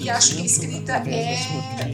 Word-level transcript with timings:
E 0.00 0.10
acho 0.10 0.36
que 0.36 0.42
a 0.42 0.44
escrita 0.44 0.92
é 1.08 1.36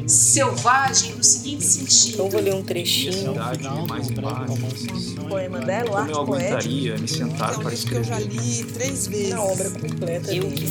selvagem 0.07 1.15
no 1.15 1.25
seguinte 1.25 1.65
sentido. 1.65 2.15
Então 2.15 2.31
vou 2.31 2.41
ler 2.41 2.55
um 2.55 2.63
trechinho. 2.63 3.33
Um 3.33 5.29
poema 5.29 5.61
dela, 5.61 5.91
o 5.91 6.07
Como 6.07 6.11
eu 6.11 6.21
aguentaria 6.21 6.99
me 6.99 7.09
sentar 7.09 7.59
para 7.59 7.71
que 7.71 7.93
eu 7.93 8.05
já 8.05 8.21
escrever? 8.21 8.41
li 8.43 8.65
três 8.65 9.07
vezes. 9.07 9.31
Na 9.31 9.43
obra 9.43 9.71
completa 9.71 10.35
Eu 10.35 10.51
que 10.51 10.69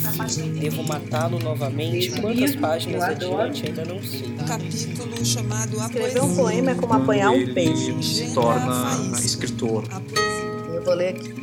Devo 0.60 0.84
matá-lo 0.84 1.40
novamente. 1.40 2.20
Quantas 2.20 2.56
páginas 2.56 3.04
adiante 3.04 3.68
ainda 3.68 3.86
não 3.86 4.02
sei. 4.02 4.28
Um 4.28 4.46
capítulo 4.46 5.26
chamado 5.26 5.80
A 5.80 5.86
Escrever 5.86 6.22
um 6.24 6.36
poema 6.36 6.72
é 6.72 6.76
como 6.76 6.94
apanhar 6.94 7.32
um 7.32 7.36
Ele 7.36 7.54
peixe. 7.54 8.04
se 8.04 8.34
torna 8.34 8.98
escritor. 9.14 9.84
Eu 10.74 10.84
vou 10.84 10.94
ler 10.94 11.10
aqui. 11.10 11.34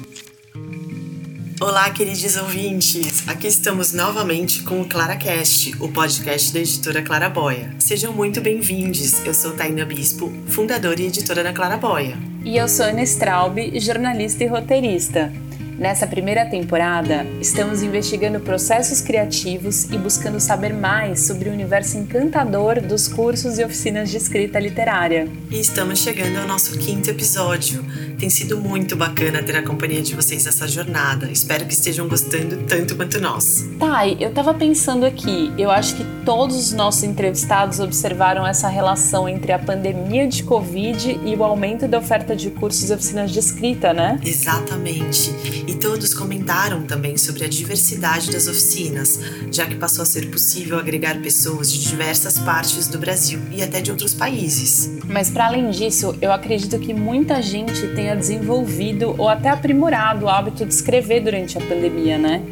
Olá, 1.66 1.88
queridos 1.88 2.36
ouvintes! 2.36 3.26
Aqui 3.26 3.46
estamos 3.46 3.94
novamente 3.94 4.62
com 4.64 4.82
o 4.82 4.84
ClaraCast, 4.84 5.74
o 5.80 5.90
podcast 5.90 6.52
da 6.52 6.60
editora 6.60 7.00
Claraboia. 7.00 7.74
Sejam 7.78 8.12
muito 8.12 8.38
bem-vindos. 8.42 9.24
Eu 9.24 9.32
sou 9.32 9.52
Taina 9.52 9.82
Bispo, 9.86 10.30
fundadora 10.46 11.00
e 11.00 11.06
editora 11.06 11.42
da 11.42 11.55
Claraboia. 11.55 12.19
E 12.45 12.58
eu 12.58 12.69
sou 12.69 12.84
Ana 12.84 13.02
Straub, 13.05 13.56
jornalista 13.80 14.45
e 14.45 14.46
roteirista. 14.46 15.32
Nessa 15.78 16.06
primeira 16.06 16.46
temporada, 16.46 17.27
estamos 17.41 17.83
investigando 17.83 18.38
processos 18.38 19.01
criativos 19.01 19.84
e 19.91 19.98
buscando 19.98 20.38
saber 20.38 20.73
mais 20.73 21.27
sobre 21.27 21.48
o 21.48 21.52
universo 21.52 21.98
encantador 21.98 22.80
dos 22.80 23.09
cursos 23.09 23.59
e 23.59 23.64
oficinas 23.64 24.09
de 24.09 24.16
escrita 24.16 24.60
literária. 24.60 25.28
E 25.50 25.59
estamos 25.59 25.98
chegando 25.98 26.38
ao 26.38 26.47
nosso 26.47 26.78
quinto 26.78 27.10
episódio. 27.10 27.84
Tem 28.19 28.30
sido 28.30 28.56
muito 28.60 28.95
bacana 28.95 29.42
ter 29.42 29.56
a 29.56 29.62
companhia 29.62 30.00
de 30.00 30.14
vocês 30.14 30.45
nessa 30.45 30.69
jornada. 30.69 31.28
Espero 31.30 31.66
que 31.66 31.75
estejam 31.75 32.09
gostando 32.09 32.59
tanto 32.69 32.95
quanto 32.95 33.20
nós. 33.20 33.64
Thay, 33.78 34.16
eu 34.20 34.33
tava 34.33 34.55
pensando 34.55 35.05
aqui, 35.05 35.52
eu 35.59 35.72
acho 35.72 35.97
que 35.97 36.05
todos 36.25 36.56
os 36.56 36.72
nossos 36.72 37.02
entrevistados 37.02 37.80
observaram 37.80 38.47
essa 38.47 38.69
relação 38.69 39.28
entre 39.28 39.50
a 39.50 39.58
pandemia 39.58 40.28
de 40.28 40.45
Covid 40.45 41.20
e 41.25 41.34
o 41.34 41.42
aumento 41.42 41.89
da 41.89 41.98
oferta 41.98 42.36
de 42.36 42.50
cursos 42.50 42.91
e 42.91 42.92
oficinas 42.92 43.33
de 43.33 43.41
escrita, 43.41 43.92
né? 43.92 44.20
Exatamente. 44.25 45.64
E 45.67 45.75
todos 45.75 46.12
comentaram 46.12 46.83
também 46.83 47.17
sobre 47.17 47.45
a 47.45 47.48
diversidade 47.48 48.31
das 48.31 48.47
oficinas, 48.47 49.19
já 49.51 49.67
que 49.67 49.77
passou 49.77 50.03
a 50.03 50.07
ser 50.07 50.31
possível 50.31 50.79
agregar 50.79 51.20
pessoas 51.23 51.73
de 51.73 51.89
diversas 51.89 52.39
partes 52.39 52.89
do 52.89 52.98
Brasil 52.98 53.41
e 53.51 53.62
até 53.62 53.81
de 53.81 53.91
outros 53.91 54.15
países. 54.15 54.91
Mas 55.07 55.31
para 55.31 55.47
além 55.47 55.70
disso, 55.70 56.17
eu 56.20 56.33
acredito 56.33 56.79
que 56.79 56.92
muita 56.92 57.41
gente 57.41 57.87
tenha 57.95 58.15
desenvolvido 58.15 59.15
ou 59.19 59.29
até 59.29 59.48
aprimorado 59.48 60.27
o 60.27 60.29
hábito 60.29 60.65
de 60.67 60.75
escrever 60.75 61.20
durante 61.20 61.57
a 61.57 61.61
pandemia, 61.61 62.19
né? 62.19 62.42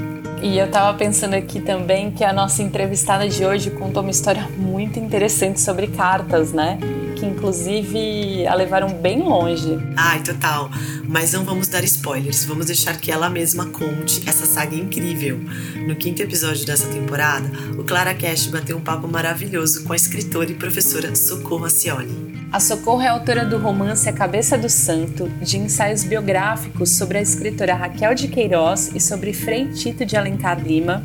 E 0.43 0.57
eu 0.57 0.71
tava 0.71 0.97
pensando 0.97 1.35
aqui 1.35 1.61
também 1.61 2.11
que 2.11 2.25
a 2.25 2.33
nossa 2.33 2.63
entrevistada 2.63 3.29
de 3.29 3.45
hoje 3.45 3.71
contou 3.71 4.03
uma 4.03 4.11
história 4.11 4.49
muito 4.57 4.99
interessante 4.99 5.61
sobre 5.61 5.89
cartas, 5.89 6.53
né? 6.53 6.79
Inclusive 7.29 8.47
a 8.47 8.55
levaram 8.55 8.89
bem 8.89 9.23
longe. 9.23 9.79
Ai, 9.97 10.23
total. 10.23 10.71
Mas 11.07 11.33
não 11.33 11.45
vamos 11.45 11.69
dar 11.69 11.85
spoilers, 11.85 12.45
vamos 12.45 12.67
deixar 12.67 12.99
que 12.99 13.11
ela 13.11 13.31
mesma 13.31 13.67
conte 13.67 14.29
essa 14.29 14.47
saga 14.47 14.75
incrível. 14.75 15.39
No 15.87 15.97
quinto 15.97 16.23
episódio 16.23 16.67
dessa 16.67 16.87
temporada, 16.89 17.51
o 17.79 17.85
ClaraCast 17.85 18.51
bateu 18.51 18.77
um 18.77 18.81
papo 18.81 19.09
maravilhoso 19.09 19.85
com 19.85 19.93
a 19.93 19.97
escritora 19.97 20.51
e 20.51 20.55
professora 20.55 21.15
Socorro 21.15 21.65
Acioli. 21.65 22.39
A 22.51 22.61
Socorro 22.61 23.03
é 23.03 23.09
autora 23.09 23.45
do 23.45 23.59
romance 23.59 24.09
A 24.09 24.13
Cabeça 24.13 24.57
do 24.57 24.71
Santo, 24.71 25.29
de 25.43 25.59
ensaios 25.59 26.03
biográficos 26.03 26.91
sobre 26.91 27.19
a 27.19 27.23
escritora 27.23 27.75
Raquel 27.75 28.15
de 28.15 28.29
Queiroz 28.29 28.91
e 28.95 29.01
sobre 29.01 29.35
Frei 29.35 29.69
Tito 29.69 30.07
de 30.07 30.17
Alencar 30.17 30.59
Lima, 30.63 31.05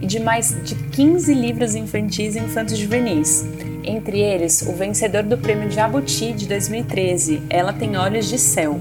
e 0.00 0.06
de 0.06 0.18
mais 0.18 0.56
de 0.64 0.74
15 0.74 1.32
livros 1.32 1.74
infantis 1.74 2.34
e 2.34 2.38
infantos 2.38 2.76
juvenis. 2.76 3.44
Entre 3.82 4.20
eles, 4.20 4.62
o 4.62 4.72
vencedor 4.72 5.22
do 5.22 5.38
Prêmio 5.38 5.70
Jabuti 5.70 6.32
de 6.32 6.46
2013, 6.46 7.42
Ela 7.48 7.72
Tem 7.72 7.96
Olhos 7.96 8.28
de 8.28 8.38
Céu. 8.38 8.78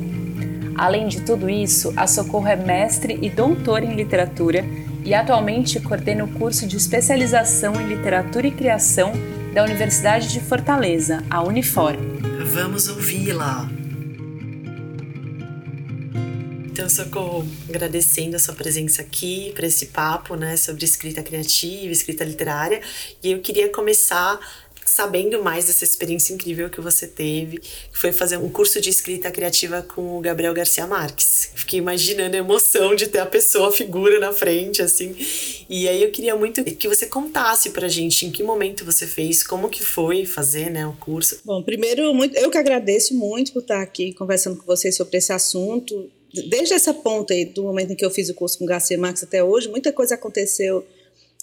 Além 0.76 1.08
de 1.08 1.22
tudo 1.22 1.50
isso, 1.50 1.94
a 1.96 2.06
Socorro 2.06 2.48
é 2.48 2.56
mestre 2.56 3.18
e 3.22 3.30
doutora 3.30 3.86
em 3.86 3.96
literatura 3.96 4.66
e 5.06 5.14
atualmente 5.14 5.80
coordena 5.80 6.24
o 6.26 6.28
curso 6.28 6.68
de 6.68 6.76
especialização 6.78 7.80
em 7.82 7.88
literatura 7.88 8.48
e 8.48 8.52
criação 8.52 9.14
da 9.54 9.64
Universidade 9.64 10.28
de 10.30 10.40
Fortaleza, 10.40 11.24
a 11.30 11.44
Unifor. 11.44 11.96
Vamos 12.46 12.88
ouvi-la! 12.88 13.70
Então, 16.80 16.88
Socorro, 16.88 17.46
agradecendo 17.68 18.38
a 18.38 18.40
sua 18.40 18.54
presença 18.54 19.02
aqui 19.02 19.52
para 19.54 19.68
esse 19.68 19.88
papo 19.88 20.36
né, 20.36 20.56
sobre 20.56 20.86
escrita 20.86 21.22
criativa, 21.22 21.92
escrita 21.92 22.24
literária. 22.24 22.82
E 23.22 23.32
eu 23.32 23.42
queria 23.42 23.70
começar 23.70 24.40
sabendo 25.00 25.42
mais 25.42 25.68
dessa 25.68 25.86
experiência 25.86 26.34
incrível 26.34 26.70
que 26.70 26.82
você 26.82 27.08
teve, 27.08 27.60
que 27.60 27.98
foi 27.98 28.12
fazer 28.12 28.36
um 28.36 28.50
curso 28.50 28.82
de 28.82 28.90
escrita 28.90 29.32
criativa 29.32 29.82
com 29.82 30.18
o 30.18 30.20
Gabriel 30.20 30.54
Garcia 30.54 30.86
Marques. 30.86 31.52
Fiquei 31.56 31.80
imaginando 31.80 32.36
a 32.36 32.40
emoção 32.40 32.94
de 32.94 33.08
ter 33.08 33.20
a 33.20 33.26
pessoa, 33.26 33.70
a 33.70 33.72
figura 33.72 34.20
na 34.20 34.34
frente, 34.34 34.82
assim. 34.82 35.16
E 35.70 35.88
aí 35.88 36.04
eu 36.04 36.12
queria 36.12 36.36
muito 36.36 36.62
que 36.66 36.90
você 36.90 37.06
contasse 37.06 37.70
pra 37.70 37.88
gente 37.88 38.26
em 38.26 38.30
que 38.30 38.44
momento 38.44 38.84
você 38.84 39.08
fez, 39.08 39.42
como 39.42 39.70
que 39.70 39.82
foi 39.82 40.26
fazer, 40.26 40.70
né, 40.70 40.86
o 40.86 40.92
curso. 40.92 41.40
Bom, 41.46 41.64
primeiro, 41.64 42.14
muito, 42.14 42.38
eu 42.38 42.52
que 42.52 42.58
agradeço 42.58 43.16
muito 43.16 43.54
por 43.54 43.62
estar 43.62 43.82
aqui 43.82 44.12
conversando 44.12 44.58
com 44.58 44.66
vocês 44.66 44.98
sobre 44.98 45.18
esse 45.18 45.32
assunto. 45.32 46.12
Desde 46.50 46.74
essa 46.74 46.94
ponta 46.94 47.34
aí, 47.34 47.46
do 47.46 47.64
momento 47.64 47.94
em 47.94 47.96
que 47.96 48.04
eu 48.04 48.12
fiz 48.12 48.28
o 48.28 48.34
curso 48.34 48.60
com 48.60 48.66
Garcia 48.66 48.98
Marques 48.98 49.24
até 49.24 49.42
hoje, 49.42 49.70
muita 49.70 49.94
coisa 49.94 50.16
aconteceu 50.16 50.86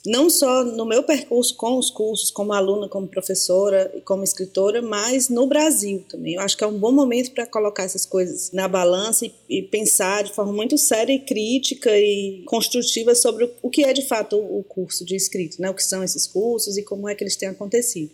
não 0.06 0.30
só 0.30 0.64
no 0.64 0.86
meu 0.86 1.02
percurso 1.02 1.56
com 1.56 1.76
os 1.76 1.90
cursos, 1.90 2.30
como 2.30 2.52
aluna, 2.52 2.88
como 2.88 3.08
professora 3.08 3.92
e 3.94 4.00
como 4.00 4.22
escritora, 4.22 4.80
mas 4.80 5.28
no 5.28 5.46
Brasil 5.46 6.04
também. 6.08 6.34
Eu 6.34 6.40
acho 6.40 6.56
que 6.56 6.62
é 6.62 6.66
um 6.66 6.78
bom 6.78 6.92
momento 6.92 7.32
para 7.32 7.44
colocar 7.44 7.82
essas 7.82 8.06
coisas 8.06 8.52
na 8.52 8.68
balança 8.68 9.26
e, 9.26 9.32
e, 9.48 9.62
pensar 9.62 10.22
de 10.22 10.32
forma 10.32 10.52
muito 10.52 10.78
séria 10.78 11.12
e 11.12 11.18
crítica 11.18 11.90
e 11.98 12.42
construtiva 12.46 13.14
sobre 13.14 13.44
o, 13.44 13.50
o 13.62 13.68
que 13.68 13.84
é 13.84 13.92
de 13.92 14.06
fato 14.06 14.36
o, 14.36 14.60
o 14.60 14.62
curso 14.62 15.04
de 15.04 15.16
escrita, 15.16 15.56
né? 15.58 15.68
o 15.68 15.74
que 15.74 15.84
são 15.84 16.04
esses 16.04 16.26
cursos 16.26 16.76
e 16.76 16.82
como 16.82 17.08
é 17.08 17.14
que 17.14 17.24
eles 17.24 17.36
têm 17.36 17.48
acontecido. 17.48 18.10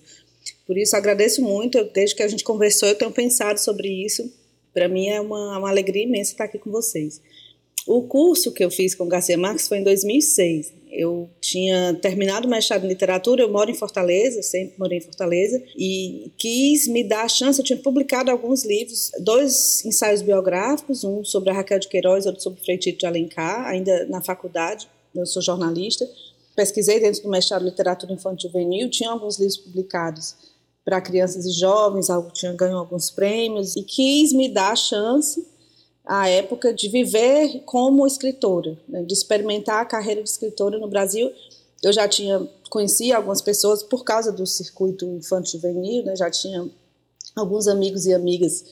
Por 0.66 0.78
isso, 0.78 0.96
agradeço 0.96 1.42
muito, 1.42 1.76
eu, 1.76 1.84
desde 1.92 2.16
que 2.16 2.22
a 2.22 2.28
gente 2.28 2.42
conversou, 2.42 2.88
eu 2.88 2.94
tenho 2.94 3.10
pensado 3.10 3.60
sobre 3.60 3.88
isso. 3.88 4.32
Para 4.72 4.88
mim 4.88 5.08
é 5.08 5.20
uma, 5.20 5.58
uma 5.58 5.68
alegria 5.68 6.04
imensa 6.04 6.32
estar 6.32 6.44
aqui 6.44 6.58
com 6.58 6.70
vocês. 6.70 7.20
O 7.86 8.02
curso 8.02 8.52
que 8.52 8.64
eu 8.64 8.70
fiz 8.70 8.94
com 8.94 9.06
Garcia 9.08 9.36
Marques 9.36 9.68
foi 9.68 9.78
em 9.78 9.82
2006. 9.82 10.72
Eu 10.92 11.30
tinha 11.40 11.94
terminado 11.94 12.46
o 12.46 12.50
mestrado 12.50 12.84
em 12.84 12.88
literatura, 12.88 13.42
eu 13.42 13.50
moro 13.50 13.70
em 13.70 13.74
Fortaleza, 13.74 14.42
sempre 14.42 14.74
morei 14.78 14.98
em 14.98 15.00
Fortaleza, 15.00 15.62
e 15.76 16.30
quis 16.36 16.86
me 16.86 17.02
dar 17.02 17.22
a 17.22 17.28
chance. 17.28 17.58
Eu 17.58 17.64
tinha 17.64 17.78
publicado 17.78 18.30
alguns 18.30 18.62
livros, 18.62 19.10
dois 19.20 19.82
ensaios 19.86 20.20
biográficos, 20.20 21.02
um 21.02 21.24
sobre 21.24 21.50
a 21.50 21.54
Raquel 21.54 21.78
de 21.78 21.88
Queiroz, 21.88 22.26
outro 22.26 22.42
sobre 22.42 22.62
Frei 22.62 22.76
Tito 22.76 22.98
de 22.98 23.06
Alencar, 23.06 23.66
ainda 23.66 24.04
na 24.06 24.20
faculdade, 24.20 24.86
eu 25.14 25.24
sou 25.24 25.40
jornalista. 25.40 26.06
Pesquisei 26.54 27.00
dentro 27.00 27.22
do 27.22 27.30
mestrado 27.30 27.62
em 27.62 27.70
literatura 27.70 28.12
infantil 28.12 28.50
juvenil, 28.50 28.90
tinha 28.90 29.10
alguns 29.10 29.38
livros 29.38 29.56
publicados 29.56 30.36
para 30.84 31.00
crianças 31.00 31.46
e 31.46 31.52
jovens, 31.52 32.08
tinha 32.34 32.52
ganho 32.52 32.76
alguns 32.76 33.10
prêmios, 33.10 33.76
e 33.76 33.82
quis 33.82 34.32
me 34.32 34.48
dar 34.48 34.72
a 34.72 34.76
chance 34.76 35.51
a 36.04 36.28
época 36.28 36.72
de 36.72 36.88
viver 36.88 37.62
como 37.64 38.06
escritora, 38.06 38.76
né, 38.88 39.02
de 39.02 39.12
experimentar 39.12 39.80
a 39.80 39.86
carreira 39.86 40.22
de 40.22 40.28
escritora 40.28 40.78
no 40.78 40.88
Brasil. 40.88 41.30
Eu 41.82 41.92
já 41.92 42.08
tinha 42.08 42.48
conheci 42.68 43.12
algumas 43.12 43.42
pessoas 43.42 43.82
por 43.82 44.02
causa 44.02 44.32
do 44.32 44.46
circuito 44.46 45.04
infanto 45.04 45.50
juvenil, 45.50 46.04
né, 46.04 46.16
já 46.16 46.30
tinha 46.30 46.66
alguns 47.36 47.68
amigos 47.68 48.06
e 48.06 48.14
amigas 48.14 48.64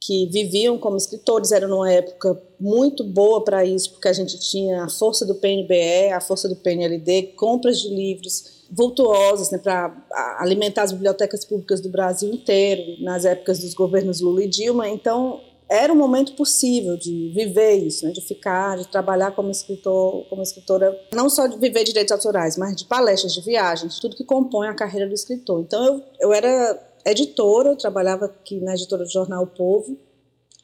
que 0.00 0.26
viviam 0.26 0.78
como 0.78 0.96
escritores, 0.96 1.52
era 1.52 1.68
numa 1.68 1.90
época 1.92 2.40
muito 2.58 3.04
boa 3.04 3.44
para 3.44 3.64
isso, 3.64 3.92
porque 3.92 4.08
a 4.08 4.12
gente 4.12 4.38
tinha 4.40 4.82
a 4.82 4.88
força 4.88 5.24
do 5.24 5.36
PNBE, 5.36 6.12
a 6.12 6.20
força 6.20 6.48
do 6.48 6.56
PNLD, 6.56 7.34
compras 7.36 7.78
de 7.78 7.88
livros 7.88 8.62
vultuosas 8.68 9.50
né, 9.50 9.58
para 9.58 9.94
alimentar 10.38 10.82
as 10.82 10.92
bibliotecas 10.92 11.44
públicas 11.44 11.80
do 11.80 11.88
Brasil 11.90 12.32
inteiro, 12.32 13.00
nas 13.02 13.24
épocas 13.24 13.60
dos 13.60 13.74
governos 13.74 14.20
Lula 14.20 14.42
e 14.42 14.48
Dilma. 14.48 14.88
Então, 14.88 15.40
era 15.72 15.90
um 15.90 15.96
momento 15.96 16.34
possível 16.34 16.98
de 16.98 17.32
viver 17.34 17.76
isso, 17.76 18.04
né, 18.04 18.12
de 18.12 18.20
ficar, 18.20 18.76
de 18.76 18.86
trabalhar 18.88 19.30
como 19.30 19.50
escritor, 19.50 20.26
como 20.28 20.42
escritora, 20.42 20.94
não 21.14 21.30
só 21.30 21.46
de 21.46 21.56
viver 21.58 21.82
direitos 21.82 22.12
autorais, 22.12 22.58
mas 22.58 22.76
de 22.76 22.84
palestras, 22.84 23.32
de 23.32 23.40
viagens, 23.40 23.98
tudo 23.98 24.14
que 24.14 24.22
compõe 24.22 24.68
a 24.68 24.74
carreira 24.74 25.08
do 25.08 25.14
escritor. 25.14 25.60
Então, 25.62 25.82
eu, 25.82 26.02
eu 26.20 26.32
era 26.34 26.78
editora, 27.06 27.70
eu 27.70 27.76
trabalhava 27.76 28.26
aqui 28.26 28.60
na 28.60 28.74
editora 28.74 29.02
do 29.02 29.10
jornal 29.10 29.44
o 29.44 29.46
Povo, 29.46 29.96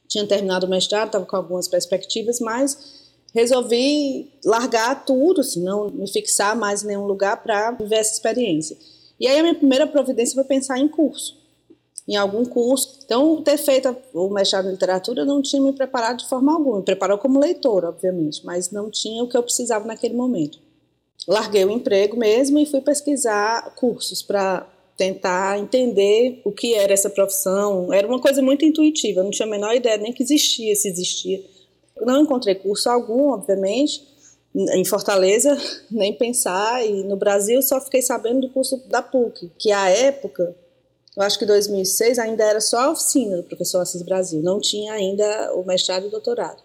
tinha 0.07 0.27
terminado 0.27 0.67
o 0.67 0.71
mestrado, 0.71 1.07
estava 1.07 1.25
com 1.25 1.37
algumas 1.37 1.69
perspectivas, 1.69 2.39
mas 2.39 2.99
resolvi 3.35 4.31
largar 4.45 5.07
tudo, 5.07 5.41
assim, 5.41 5.65
não 5.65 5.89
me 5.89 6.07
fixar 6.11 6.55
mais 6.55 6.85
em 6.85 6.89
nenhum 6.89 7.07
lugar 7.07 7.43
para 7.43 7.71
viver 7.71 7.97
essa 7.97 8.13
experiência. 8.13 8.77
E 9.19 9.27
aí 9.27 9.39
a 9.39 9.43
minha 9.43 9.55
primeira 9.55 9.87
providência 9.87 10.35
foi 10.35 10.45
pensar 10.45 10.79
em 10.79 10.87
curso, 10.87 11.38
em 12.09 12.17
algum 12.17 12.45
curso. 12.45 13.01
Então, 13.05 13.43
ter 13.43 13.59
feito 13.59 13.95
o 14.15 14.31
mestrado 14.31 14.69
em 14.69 14.73
literatura 14.73 15.27
não 15.27 15.43
tinha 15.43 15.61
me 15.61 15.75
preparado 15.75 16.21
de 16.21 16.29
forma 16.29 16.55
alguma. 16.55 16.79
Me 16.79 16.83
preparou 16.83 17.19
como 17.19 17.39
leitora, 17.39 17.91
obviamente, 17.91 18.45
mas 18.47 18.71
não 18.71 18.91
tinha 18.91 19.23
o 19.23 19.29
que 19.29 19.37
eu 19.37 19.43
precisava 19.43 19.87
naquele 19.87 20.15
momento. 20.15 20.59
Larguei 21.27 21.67
o 21.67 21.71
emprego 21.71 22.17
mesmo 22.17 22.59
e 22.59 22.65
fui 22.65 22.81
pesquisar 22.81 23.75
cursos 23.75 24.23
para 24.23 24.67
tentar 24.97 25.59
entender 25.59 26.41
o 26.45 26.51
que 26.51 26.75
era 26.75 26.93
essa 26.93 27.11
profissão. 27.11 27.93
Era 27.93 28.09
uma 28.09 28.21
coisa 28.21 28.41
muito 28.41 28.65
intuitiva, 28.65 29.21
eu 29.21 29.25
não 29.25 29.31
tinha 29.31 29.47
a 29.47 29.51
menor 29.51 29.75
ideia 29.75 29.99
nem 29.99 30.13
que 30.13 30.23
existia, 30.23 30.75
se 30.75 30.89
existia. 30.89 31.45
não 32.01 32.23
encontrei 32.23 32.55
curso 32.55 32.89
algum, 32.89 33.31
obviamente, 33.33 34.03
em 34.55 34.85
Fortaleza, 34.85 35.57
nem 35.91 36.15
pensar, 36.15 36.85
e 36.85 37.05
no 37.05 37.17
Brasil 37.17 37.61
só 37.61 37.81
fiquei 37.81 38.01
sabendo 38.01 38.41
do 38.41 38.49
curso 38.49 38.83
da 38.89 39.03
PUC, 39.03 39.51
que 39.59 39.71
à 39.71 39.91
época, 39.91 40.57
eu 41.19 41.25
acho 41.25 41.37
que 41.37 41.45
2006 41.45 42.17
ainda 42.21 42.45
era 42.45 42.61
só 42.61 42.79
a 42.79 42.91
oficina 42.93 43.39
do 43.39 43.43
professor 43.43 43.81
Assis 43.81 44.03
Brasil, 44.03 44.41
não 44.41 44.61
tinha 44.61 44.93
ainda 44.93 45.53
o 45.53 45.67
mestrado 45.67 46.05
e 46.05 46.07
o 46.07 46.11
doutorado. 46.13 46.63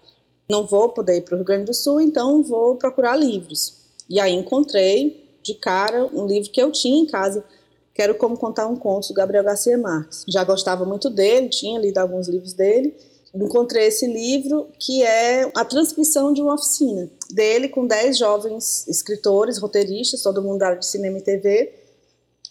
Não 0.47 0.67
vou 0.67 0.89
poder 0.89 1.17
ir 1.17 1.21
para 1.21 1.33
o 1.33 1.37
Rio 1.37 1.45
Grande 1.45 1.65
do 1.65 1.73
Sul, 1.73 1.99
então 1.99 2.43
vou 2.43 2.75
procurar 2.75 3.15
livros. 3.15 3.73
E 4.07 4.19
aí 4.19 4.31
encontrei 4.31 5.39
de 5.41 5.55
cara 5.55 6.05
um 6.13 6.27
livro 6.27 6.51
que 6.51 6.61
eu 6.61 6.71
tinha 6.71 7.01
em 7.01 7.07
casa, 7.07 7.43
Quero 7.95 8.13
Como 8.13 8.37
Contar 8.37 8.67
um 8.67 8.75
Conto, 8.75 9.07
do 9.07 9.15
Gabriel 9.15 9.43
Garcia 9.43 9.75
Marques. 9.75 10.23
Já 10.27 10.43
gostava 10.43 10.85
muito 10.85 11.09
dele, 11.09 11.49
tinha 11.49 11.79
lido 11.79 11.97
alguns 11.97 12.27
livros 12.27 12.53
dele. 12.53 12.95
Encontrei 13.33 13.87
esse 13.87 14.05
livro, 14.05 14.67
que 14.77 15.01
é 15.01 15.49
a 15.55 15.65
transcrição 15.65 16.31
de 16.31 16.43
uma 16.43 16.53
oficina 16.53 17.09
dele 17.31 17.69
com 17.69 17.87
10 17.87 18.19
jovens 18.19 18.87
escritores, 18.87 19.57
roteiristas, 19.57 20.21
todo 20.21 20.43
mundo 20.43 20.59
da 20.59 20.67
área 20.67 20.79
de 20.79 20.85
cinema 20.85 21.17
e 21.17 21.21
TV. 21.21 21.82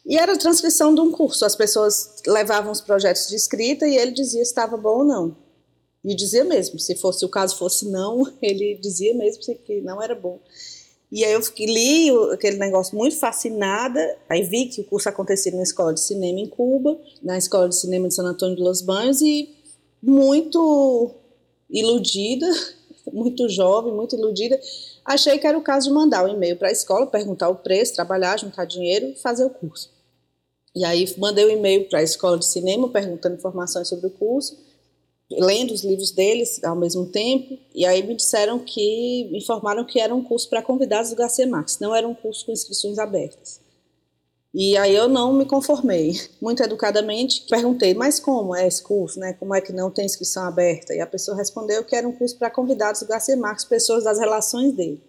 E 0.05 0.17
era 0.17 0.37
transcrição 0.37 0.95
de 0.95 1.01
um 1.01 1.13
curso. 1.13 1.45
As 1.45 1.55
pessoas 1.55 2.17
levavam 2.27 2.73
os 2.73 2.81
projetos 2.81 3.29
de 3.29 3.37
escrita 3.37 3.87
e 3.87 3.97
ele 3.97 4.11
dizia 4.11 4.45
se 4.45 4.51
estava 4.51 4.77
bom 4.77 4.99
ou 4.99 5.05
não. 5.05 5.37
E 6.05 6.15
dizia 6.17 6.45
mesmo, 6.45 6.79
se 6.81 6.97
fosse 6.97 7.25
o 7.25 7.29
caso 7.29 7.57
fosse 7.57 7.89
não, 7.89 8.27
ele 8.43 8.77
dizia 8.81 9.15
mesmo 9.15 9.43
que 9.65 9.81
não 9.81 10.03
era 10.03 10.15
bom. 10.15 10.41
E 11.11 11.25
aí 11.25 11.33
eu 11.33 11.43
fiquei, 11.43 11.67
li 11.67 12.11
aquele 12.33 12.57
negócio 12.57 12.97
muito 12.97 13.17
fascinada, 13.17 14.01
aí 14.31 14.43
vi 14.43 14.67
que 14.67 14.81
o 14.81 14.85
curso 14.85 15.11
acontecia 15.11 15.53
na 15.53 15.63
Escola 15.63 15.93
de 15.93 16.01
Cinema 16.01 16.41
em 16.41 16.49
Cuba, 16.49 16.99
na 17.23 17.37
Escola 17.37 17.69
de 17.69 17.77
Cinema 17.77 18.09
de 18.09 18.15
San 18.15 18.25
Antônio 18.25 18.57
de 18.57 18.63
Los 18.63 18.81
Banhos, 18.81 19.21
e 19.21 19.55
muito 20.03 21.11
iludida, 21.69 22.51
muito 23.13 23.47
jovem, 23.51 23.93
muito 23.93 24.17
iludida, 24.17 24.59
achei 25.05 25.39
que 25.39 25.47
era 25.47 25.57
o 25.57 25.63
caso 25.63 25.89
de 25.89 25.95
mandar 25.95 26.25
o 26.25 26.29
um 26.29 26.35
e-mail 26.35 26.57
para 26.57 26.69
a 26.69 26.73
escola, 26.73 27.07
perguntar 27.07 27.51
o 27.51 27.57
preço, 27.57 27.95
trabalhar, 27.95 28.39
juntar 28.39 28.65
dinheiro 28.65 29.09
e 29.09 29.17
fazer 29.17 29.45
o 29.45 29.51
curso. 29.51 29.92
E 30.75 30.85
aí 30.85 31.15
mandei 31.19 31.45
um 31.47 31.51
e-mail 31.51 31.89
para 31.89 31.99
a 31.99 32.03
escola 32.03 32.39
de 32.39 32.47
cinema 32.47 32.89
perguntando 32.89 33.37
informações 33.37 33.89
sobre 33.89 34.07
o 34.07 34.11
curso, 34.11 34.57
lendo 35.31 35.73
os 35.73 35.85
livros 35.85 36.11
deles 36.11 36.63
ao 36.65 36.77
mesmo 36.77 37.07
tempo, 37.07 37.59
e 37.75 37.85
aí 37.87 38.03
me 38.03 38.15
disseram 38.15 38.59
que, 38.59 39.29
me 39.31 39.39
informaram 39.39 39.85
que 39.85 40.01
era 40.01 40.15
um 40.15 40.23
curso 40.23 40.49
para 40.49 40.63
convidados 40.63 41.11
do 41.11 41.17
Garcia 41.17 41.47
Marques, 41.47 41.79
não 41.79 41.95
era 41.95 42.07
um 42.07 42.15
curso 42.15 42.47
com 42.47 42.53
inscrições 42.53 42.99
abertas. 42.99 43.61
E 44.55 44.77
aí 44.77 44.95
eu 44.95 45.09
não 45.09 45.33
me 45.33 45.47
conformei. 45.47 46.13
Muito 46.41 46.63
educadamente 46.63 47.47
perguntei, 47.49 47.95
mas 47.95 48.21
como 48.21 48.55
é 48.55 48.67
esse 48.67 48.83
curso, 48.83 49.19
né? 49.19 49.33
Como 49.35 49.55
é 49.55 49.61
que 49.63 49.73
não 49.73 49.91
tem 49.91 50.05
inscrição 50.05 50.45
aberta? 50.45 50.95
E 50.95 51.01
a 51.01 51.07
pessoa 51.07 51.37
respondeu 51.37 51.83
que 51.85 51.97
era 51.97 52.07
um 52.07 52.13
curso 52.13 52.37
para 52.39 52.51
convidados 52.51 53.01
do 53.01 53.07
Garcia 53.07 53.37
Marques, 53.37 53.65
pessoas 53.65 54.05
das 54.05 54.19
relações 54.19 54.75
dele. 54.75 55.01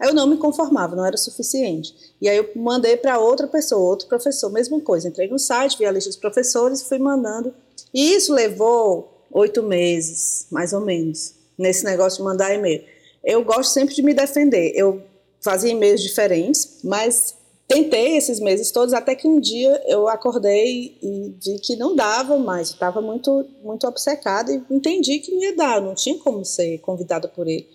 Aí 0.00 0.08
eu 0.08 0.14
não 0.14 0.26
me 0.26 0.36
conformava, 0.36 0.94
não 0.94 1.04
era 1.04 1.16
suficiente. 1.16 1.94
E 2.20 2.28
aí 2.28 2.36
eu 2.36 2.50
mandei 2.54 2.96
para 2.96 3.18
outra 3.18 3.48
pessoa, 3.48 3.88
outro 3.88 4.06
professor, 4.06 4.50
mesma 4.50 4.80
coisa. 4.80 5.08
Entrei 5.08 5.28
no 5.28 5.38
site, 5.38 5.76
vi 5.76 5.84
a 5.84 5.90
lista 5.90 6.08
dos 6.10 6.18
professores 6.18 6.80
e 6.80 6.88
fui 6.88 6.98
mandando. 6.98 7.52
E 7.92 8.14
isso 8.14 8.32
levou 8.32 9.26
oito 9.32 9.62
meses, 9.62 10.46
mais 10.50 10.72
ou 10.72 10.80
menos, 10.80 11.34
nesse 11.56 11.84
negócio 11.84 12.18
de 12.18 12.24
mandar 12.24 12.54
e-mail. 12.54 12.84
Eu 13.24 13.44
gosto 13.44 13.72
sempre 13.72 13.94
de 13.94 14.02
me 14.02 14.14
defender. 14.14 14.72
Eu 14.74 15.02
fazia 15.40 15.70
e-mails 15.70 16.02
diferentes, 16.02 16.78
mas 16.84 17.34
tentei 17.66 18.16
esses 18.16 18.40
meses 18.40 18.70
todos, 18.70 18.94
até 18.94 19.14
que 19.14 19.28
um 19.28 19.38
dia 19.38 19.82
eu 19.86 20.08
acordei 20.08 20.96
e 21.02 21.34
vi 21.44 21.58
que 21.58 21.76
não 21.76 21.94
dava 21.94 22.38
mais. 22.38 22.70
Estava 22.70 23.00
muito, 23.00 23.44
muito 23.62 23.86
obcecada 23.86 24.52
e 24.52 24.62
entendi 24.70 25.18
que 25.18 25.32
não 25.32 25.42
ia 25.42 25.56
dar, 25.56 25.80
não 25.80 25.94
tinha 25.94 26.18
como 26.18 26.44
ser 26.44 26.78
convidada 26.78 27.28
por 27.28 27.46
ele. 27.46 27.68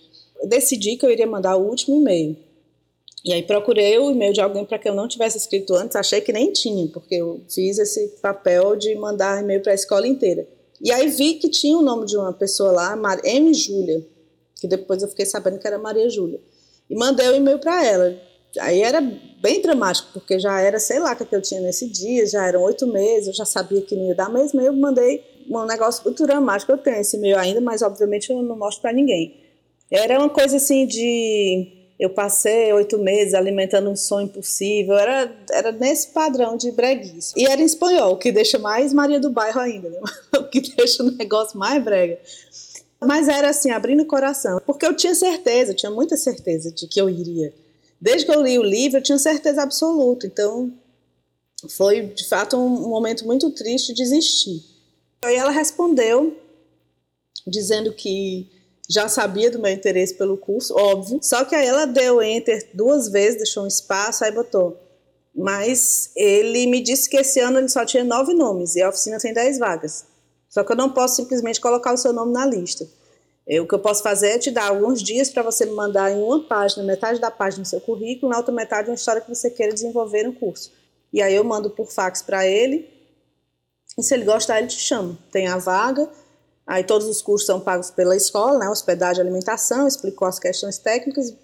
Decidi 0.46 0.96
que 0.96 1.04
eu 1.04 1.10
iria 1.10 1.26
mandar 1.26 1.56
o 1.56 1.66
último 1.66 1.96
e-mail. 1.96 2.36
E 3.24 3.32
aí 3.32 3.42
procurei 3.42 3.98
o 3.98 4.10
e-mail 4.10 4.34
de 4.34 4.40
alguém 4.40 4.66
para 4.66 4.78
que 4.78 4.86
eu 4.86 4.94
não 4.94 5.08
tivesse 5.08 5.38
escrito 5.38 5.74
antes, 5.74 5.96
achei 5.96 6.20
que 6.20 6.32
nem 6.32 6.52
tinha, 6.52 6.86
porque 6.88 7.14
eu 7.14 7.40
fiz 7.48 7.78
esse 7.78 8.08
papel 8.20 8.76
de 8.76 8.94
mandar 8.96 9.42
e-mail 9.42 9.62
para 9.62 9.72
a 9.72 9.74
escola 9.74 10.06
inteira. 10.06 10.46
E 10.80 10.92
aí 10.92 11.08
vi 11.08 11.34
que 11.34 11.48
tinha 11.48 11.78
o 11.78 11.82
nome 11.82 12.04
de 12.04 12.16
uma 12.16 12.34
pessoa 12.34 12.70
lá, 12.70 12.94
M. 13.24 13.54
Júlia, 13.54 14.06
que 14.60 14.68
depois 14.68 15.02
eu 15.02 15.08
fiquei 15.08 15.24
sabendo 15.24 15.58
que 15.58 15.66
era 15.66 15.78
Maria 15.78 16.10
Júlia. 16.10 16.38
E 16.90 16.94
mandei 16.94 17.26
o 17.28 17.34
e-mail 17.34 17.58
para 17.58 17.82
ela. 17.82 18.14
Aí 18.60 18.82
era 18.82 19.00
bem 19.40 19.62
dramático, 19.62 20.10
porque 20.12 20.38
já 20.38 20.60
era, 20.60 20.78
sei 20.78 20.98
lá, 20.98 21.12
o 21.12 21.16
que 21.16 21.34
eu 21.34 21.40
tinha 21.40 21.62
nesse 21.62 21.88
dia, 21.88 22.26
já 22.26 22.46
eram 22.46 22.62
oito 22.62 22.86
meses, 22.86 23.28
eu 23.28 23.34
já 23.34 23.46
sabia 23.46 23.80
que 23.80 23.96
não 23.96 24.08
ia 24.08 24.14
dar 24.14 24.28
mesmo, 24.28 24.60
aí 24.60 24.66
eu 24.66 24.72
mandei 24.74 25.24
um 25.48 25.64
negócio 25.64 26.04
muito 26.04 26.26
dramático. 26.26 26.70
Eu 26.70 26.78
tenho 26.78 26.98
esse 26.98 27.16
e-mail 27.16 27.38
ainda, 27.38 27.60
mas 27.60 27.80
obviamente 27.80 28.30
eu 28.30 28.42
não 28.42 28.56
mostro 28.56 28.82
para 28.82 28.92
ninguém. 28.92 29.43
Era 29.90 30.18
uma 30.18 30.28
coisa 30.28 30.56
assim 30.56 30.86
de 30.86 31.84
eu 31.98 32.10
passei 32.10 32.72
oito 32.72 32.98
meses 32.98 33.34
alimentando 33.34 33.88
um 33.88 33.96
sonho 33.96 34.26
impossível, 34.26 34.96
era, 34.96 35.32
era 35.50 35.72
nesse 35.72 36.08
padrão 36.08 36.56
de 36.56 36.70
breguice. 36.72 37.32
E 37.36 37.46
era 37.46 37.60
em 37.60 37.64
espanhol, 37.64 38.14
o 38.14 38.16
que 38.16 38.32
deixa 38.32 38.58
mais 38.58 38.92
Maria 38.92 39.20
do 39.20 39.30
Bairro 39.30 39.60
ainda, 39.60 39.88
né? 39.88 40.00
o 40.36 40.44
que 40.44 40.60
deixa 40.60 41.02
o 41.02 41.10
negócio 41.12 41.58
mais 41.58 41.82
brega. 41.82 42.18
Mas 43.00 43.28
era 43.28 43.50
assim, 43.50 43.70
abrindo 43.70 44.02
o 44.02 44.06
coração, 44.06 44.60
porque 44.66 44.84
eu 44.84 44.96
tinha 44.96 45.14
certeza, 45.14 45.72
eu 45.72 45.76
tinha 45.76 45.90
muita 45.90 46.16
certeza 46.16 46.72
de 46.72 46.86
que 46.86 47.00
eu 47.00 47.08
iria. 47.08 47.52
Desde 48.00 48.26
que 48.26 48.34
eu 48.34 48.42
li 48.42 48.58
o 48.58 48.62
livro, 48.62 48.98
eu 48.98 49.02
tinha 49.02 49.18
certeza 49.18 49.62
absoluta, 49.62 50.26
então 50.26 50.72
foi 51.70 52.02
de 52.08 52.26
fato 52.28 52.56
um 52.56 52.88
momento 52.88 53.24
muito 53.24 53.50
triste 53.50 53.94
de 53.94 54.02
desistir. 54.02 54.62
E 55.24 55.34
ela 55.34 55.50
respondeu, 55.50 56.36
dizendo 57.46 57.92
que 57.92 58.50
já 58.88 59.08
sabia 59.08 59.50
do 59.50 59.58
meu 59.58 59.72
interesse 59.72 60.14
pelo 60.14 60.36
curso, 60.36 60.74
óbvio. 60.76 61.18
Só 61.22 61.44
que 61.44 61.54
aí 61.54 61.66
ela 61.66 61.86
deu 61.86 62.22
enter 62.22 62.68
duas 62.74 63.08
vezes, 63.08 63.38
deixou 63.38 63.64
um 63.64 63.68
espaço, 63.68 64.24
aí 64.24 64.30
botou. 64.30 64.78
Mas 65.34 66.10
ele 66.14 66.66
me 66.66 66.80
disse 66.80 67.08
que 67.08 67.16
esse 67.16 67.40
ano 67.40 67.58
ele 67.58 67.68
só 67.68 67.84
tinha 67.84 68.04
nove 68.04 68.34
nomes 68.34 68.76
e 68.76 68.82
a 68.82 68.88
oficina 68.88 69.18
tem 69.18 69.32
dez 69.32 69.58
vagas. 69.58 70.04
Só 70.48 70.62
que 70.62 70.70
eu 70.70 70.76
não 70.76 70.90
posso 70.90 71.16
simplesmente 71.16 71.60
colocar 71.60 71.92
o 71.92 71.96
seu 71.96 72.12
nome 72.12 72.32
na 72.32 72.46
lista. 72.46 72.86
Eu, 73.46 73.64
o 73.64 73.68
que 73.68 73.74
eu 73.74 73.78
posso 73.78 74.02
fazer 74.02 74.28
é 74.28 74.38
te 74.38 74.50
dar 74.50 74.68
alguns 74.68 75.02
dias 75.02 75.28
para 75.28 75.42
você 75.42 75.66
me 75.66 75.72
mandar 75.72 76.12
em 76.12 76.22
uma 76.22 76.44
página, 76.44 76.84
metade 76.84 77.20
da 77.20 77.30
página 77.30 77.62
do 77.62 77.68
seu 77.68 77.80
currículo, 77.80 78.30
na 78.30 78.38
outra 78.38 78.54
metade 78.54 78.88
uma 78.88 78.94
história 78.94 79.20
que 79.20 79.28
você 79.28 79.50
queira 79.50 79.72
desenvolver 79.72 80.22
no 80.22 80.32
curso. 80.32 80.72
E 81.12 81.20
aí 81.20 81.34
eu 81.34 81.44
mando 81.44 81.68
por 81.68 81.90
fax 81.90 82.22
para 82.22 82.46
ele, 82.46 82.88
e 83.96 84.02
se 84.02 84.14
ele 84.14 84.24
gostar, 84.24 84.58
ele 84.58 84.68
te 84.68 84.78
chama. 84.78 85.16
Tem 85.30 85.46
a 85.46 85.56
vaga, 85.56 86.08
Aí 86.66 86.82
todos 86.82 87.06
os 87.06 87.20
cursos 87.20 87.46
são 87.46 87.60
pagos 87.60 87.90
pela 87.90 88.16
escola, 88.16 88.58
né? 88.58 88.68
Hospedagem 88.68 89.22
e 89.22 89.26
alimentação, 89.26 89.86
explicou 89.86 90.26
as 90.26 90.38
questões 90.38 90.78
técnicas, 90.78 91.34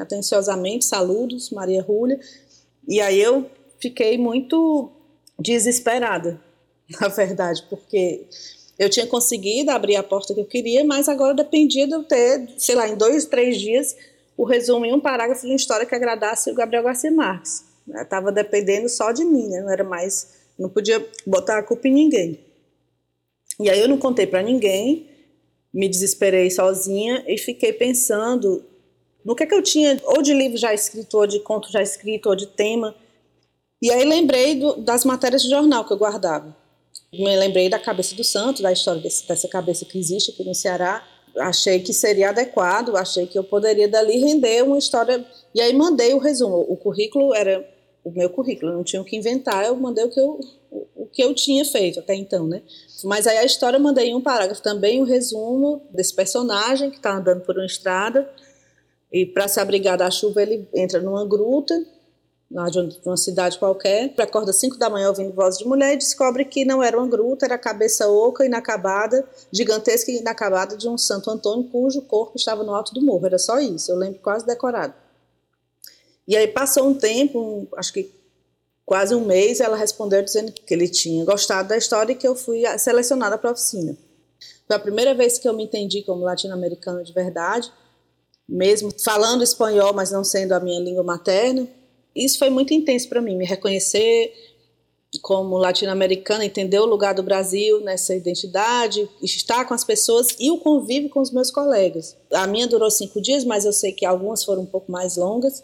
atenciosamente, 0.00 0.84
saludos, 0.84 1.50
Maria 1.50 1.82
Rúlia. 1.82 2.18
E 2.86 3.00
aí 3.00 3.20
eu 3.20 3.50
fiquei 3.78 4.16
muito 4.16 4.90
desesperada, 5.38 6.40
na 7.00 7.08
verdade, 7.08 7.64
porque 7.68 8.26
eu 8.78 8.88
tinha 8.88 9.06
conseguido 9.06 9.70
abrir 9.70 9.96
a 9.96 10.02
porta 10.02 10.32
que 10.32 10.40
eu 10.40 10.46
queria, 10.46 10.84
mas 10.84 11.08
agora 11.08 11.34
dependia 11.34 11.86
de 11.86 11.94
eu 11.94 12.04
ter, 12.04 12.48
sei 12.56 12.74
lá, 12.74 12.88
em 12.88 12.96
dois, 12.96 13.24
três 13.26 13.58
dias, 13.58 13.94
o 14.36 14.44
resumo 14.44 14.86
em 14.86 14.94
um 14.94 15.00
parágrafo 15.00 15.42
de 15.42 15.48
uma 15.48 15.56
história 15.56 15.84
que 15.84 15.94
agradasse 15.94 16.50
o 16.50 16.54
Gabriel 16.54 16.84
Garcia 16.84 17.10
Marques. 17.10 17.64
Estava 17.88 18.30
dependendo 18.30 18.88
só 18.88 19.12
de 19.12 19.24
mim, 19.24 19.48
né? 19.48 19.60
não 19.60 19.70
era 19.70 19.82
mais, 19.82 20.28
não 20.58 20.68
podia 20.68 21.04
botar 21.26 21.58
a 21.58 21.62
culpa 21.62 21.88
em 21.88 21.92
ninguém. 21.92 22.47
E 23.60 23.68
aí 23.68 23.80
eu 23.80 23.88
não 23.88 23.98
contei 23.98 24.26
para 24.26 24.42
ninguém, 24.42 25.08
me 25.72 25.88
desesperei 25.88 26.50
sozinha 26.50 27.24
e 27.26 27.36
fiquei 27.36 27.72
pensando 27.72 28.64
no 29.24 29.34
que 29.34 29.42
é 29.42 29.46
que 29.46 29.54
eu 29.54 29.62
tinha, 29.62 30.00
ou 30.04 30.22
de 30.22 30.32
livro 30.32 30.56
já 30.56 30.72
escrito, 30.72 31.18
ou 31.18 31.26
de 31.26 31.40
conto 31.40 31.70
já 31.70 31.82
escrito, 31.82 32.28
ou 32.28 32.36
de 32.36 32.46
tema. 32.46 32.94
E 33.82 33.90
aí 33.90 34.04
lembrei 34.04 34.54
do, 34.54 34.76
das 34.76 35.04
matérias 35.04 35.42
de 35.42 35.50
jornal 35.50 35.84
que 35.84 35.92
eu 35.92 35.98
guardava. 35.98 36.56
Me 37.12 37.36
lembrei 37.36 37.68
da 37.68 37.78
cabeça 37.78 38.14
do 38.14 38.24
santo, 38.24 38.62
da 38.62 38.72
história 38.72 39.00
desse, 39.00 39.26
dessa 39.26 39.48
cabeça 39.48 39.84
que 39.84 39.98
existe 39.98 40.30
aqui 40.30 40.44
no 40.44 40.54
Ceará. 40.54 41.06
Achei 41.38 41.80
que 41.80 41.92
seria 41.92 42.30
adequado, 42.30 42.96
achei 42.96 43.26
que 43.26 43.38
eu 43.38 43.44
poderia 43.44 43.88
dali 43.88 44.18
render 44.18 44.62
uma 44.62 44.78
história. 44.78 45.24
E 45.54 45.60
aí 45.60 45.72
mandei 45.74 46.14
o 46.14 46.18
resumo. 46.18 46.64
O 46.68 46.76
currículo 46.76 47.34
era 47.34 47.66
o 48.04 48.10
meu 48.10 48.30
currículo, 48.30 48.72
não 48.72 48.82
tinha 48.82 49.02
o 49.02 49.04
que 49.04 49.16
inventar, 49.16 49.66
eu 49.66 49.76
mandei 49.76 50.04
o 50.04 50.10
que 50.10 50.20
eu, 50.20 50.40
o 50.96 51.06
que 51.06 51.22
eu 51.22 51.34
tinha 51.34 51.64
feito 51.64 52.00
até 52.00 52.14
então, 52.14 52.46
né? 52.46 52.62
Mas 53.04 53.26
aí 53.26 53.38
a 53.38 53.44
história 53.44 53.76
eu 53.76 53.82
mandei 53.82 54.08
em 54.08 54.14
um 54.14 54.20
parágrafo 54.20 54.62
também 54.62 55.00
o 55.00 55.04
um 55.04 55.06
resumo 55.06 55.82
desse 55.90 56.14
personagem 56.14 56.90
que 56.90 56.96
está 56.96 57.16
andando 57.16 57.42
por 57.42 57.56
uma 57.56 57.66
estrada 57.66 58.28
e 59.12 59.24
para 59.24 59.48
se 59.48 59.60
abrigar 59.60 59.96
da 59.96 60.10
chuva 60.10 60.42
ele 60.42 60.68
entra 60.74 61.00
numa 61.00 61.26
gruta 61.26 61.74
de 62.70 62.98
uma 63.04 63.16
cidade 63.16 63.58
qualquer, 63.58 64.14
acorda 64.18 64.54
5 64.54 64.78
da 64.78 64.88
manhã 64.88 65.08
ouvindo 65.08 65.34
voz 65.34 65.58
de 65.58 65.66
mulher 65.66 65.92
e 65.92 65.98
descobre 65.98 66.46
que 66.46 66.64
não 66.64 66.82
era 66.82 66.96
uma 66.96 67.06
gruta, 67.06 67.44
era 67.44 67.56
a 67.56 67.58
cabeça 67.58 68.08
oca, 68.08 68.44
inacabada, 68.44 69.28
gigantesca 69.52 70.10
e 70.10 70.18
inacabada 70.18 70.74
de 70.74 70.88
um 70.88 70.96
Santo 70.96 71.30
Antônio 71.30 71.68
cujo 71.68 72.00
corpo 72.02 72.36
estava 72.36 72.64
no 72.64 72.74
alto 72.74 72.94
do 72.94 73.02
morro. 73.02 73.26
Era 73.26 73.38
só 73.38 73.60
isso, 73.60 73.92
eu 73.92 73.96
lembro 73.96 74.20
quase 74.20 74.46
decorado. 74.46 74.94
E 76.26 76.36
aí 76.36 76.48
passou 76.48 76.88
um 76.88 76.94
tempo, 76.94 77.38
um, 77.38 77.66
acho 77.76 77.92
que 77.92 78.17
quase 78.88 79.14
um 79.14 79.24
mês, 79.24 79.60
ela 79.60 79.76
respondeu 79.76 80.22
dizendo 80.22 80.50
que 80.50 80.72
ele 80.74 80.88
tinha 80.88 81.24
gostado 81.24 81.68
da 81.68 81.76
história 81.76 82.12
e 82.12 82.16
que 82.16 82.26
eu 82.26 82.34
fui 82.34 82.62
selecionada 82.78 83.36
para 83.36 83.50
a 83.50 83.52
oficina. 83.52 83.94
Foi 84.66 84.76
a 84.76 84.80
primeira 84.80 85.14
vez 85.14 85.38
que 85.38 85.46
eu 85.48 85.52
me 85.52 85.64
entendi 85.64 86.02
como 86.02 86.24
latino-americana 86.24 87.04
de 87.04 87.12
verdade, 87.12 87.70
mesmo 88.48 88.90
falando 89.04 89.44
espanhol, 89.44 89.92
mas 89.92 90.10
não 90.10 90.24
sendo 90.24 90.52
a 90.52 90.60
minha 90.60 90.80
língua 90.80 91.04
materna 91.04 91.68
isso 92.18 92.38
foi 92.38 92.50
muito 92.50 92.74
intenso 92.74 93.08
para 93.08 93.22
mim, 93.22 93.36
me 93.36 93.44
reconhecer 93.44 94.32
como 95.22 95.56
latino-americana, 95.56 96.44
entender 96.44 96.78
o 96.78 96.84
lugar 96.84 97.14
do 97.14 97.22
Brasil 97.22 97.80
nessa 97.80 98.14
identidade, 98.14 99.08
estar 99.22 99.64
com 99.64 99.72
as 99.72 99.84
pessoas 99.84 100.36
e 100.38 100.50
o 100.50 100.58
convívio 100.58 101.08
com 101.08 101.20
os 101.20 101.30
meus 101.30 101.50
colegas. 101.50 102.16
A 102.32 102.46
minha 102.46 102.66
durou 102.66 102.90
cinco 102.90 103.20
dias, 103.20 103.44
mas 103.44 103.64
eu 103.64 103.72
sei 103.72 103.92
que 103.92 104.04
algumas 104.04 104.44
foram 104.44 104.62
um 104.62 104.66
pouco 104.66 104.90
mais 104.90 105.16
longas. 105.16 105.62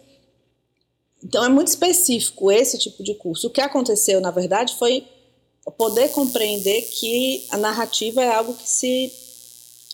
Então 1.25 1.45
é 1.45 1.49
muito 1.49 1.69
específico 1.69 2.53
esse 2.53 2.79
tipo 2.79 3.03
de 3.03 3.15
curso. 3.15 3.47
O 3.47 3.51
que 3.51 3.61
aconteceu, 3.61 4.21
na 4.21 4.31
verdade, 4.31 4.77
foi 4.79 5.07
poder 5.79 6.11
compreender 6.11 6.83
que 6.83 7.45
a 7.51 7.57
narrativa 7.57 8.23
é 8.23 8.35
algo 8.35 8.55
que 8.55 8.69
se 8.69 9.11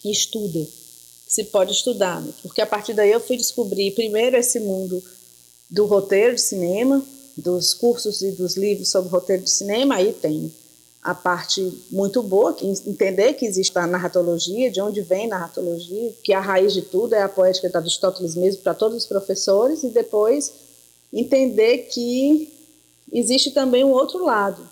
estuda, 0.04 0.58
que 1.26 1.32
se 1.32 1.44
pode 1.44 1.72
estudar, 1.72 2.20
né? 2.20 2.32
porque 2.42 2.60
a 2.60 2.66
partir 2.66 2.92
daí 2.92 3.12
eu 3.12 3.20
fui 3.20 3.36
descobrir 3.36 3.92
primeiro 3.92 4.36
esse 4.36 4.58
mundo 4.58 5.02
do 5.70 5.86
roteiro 5.86 6.34
de 6.34 6.40
cinema, 6.40 7.04
dos 7.36 7.72
cursos 7.72 8.20
e 8.22 8.32
dos 8.32 8.56
livros 8.56 8.88
sobre 8.88 9.08
roteiro 9.08 9.44
de 9.44 9.50
cinema, 9.50 9.94
aí 9.94 10.12
tem 10.12 10.52
a 11.02 11.14
parte 11.14 11.72
muito 11.90 12.22
boa, 12.22 12.52
que 12.52 12.66
entender 12.66 13.34
que 13.34 13.46
existe 13.46 13.78
a 13.78 13.86
narratologia, 13.86 14.70
de 14.70 14.80
onde 14.80 15.00
vem 15.00 15.26
a 15.26 15.38
narratologia, 15.38 16.12
que 16.22 16.32
a 16.32 16.40
raiz 16.40 16.74
de 16.74 16.82
tudo 16.82 17.14
é 17.14 17.22
a 17.22 17.28
poética 17.28 17.70
de 17.70 17.76
Aristóteles 17.76 18.34
mesmo 18.34 18.62
para 18.62 18.74
todos 18.74 18.98
os 18.98 19.06
professores, 19.06 19.82
e 19.82 19.88
depois 19.88 20.52
entender 21.12 21.88
que 21.92 22.52
existe 23.12 23.50
também 23.50 23.84
um 23.84 23.90
outro 23.90 24.24
lado, 24.24 24.62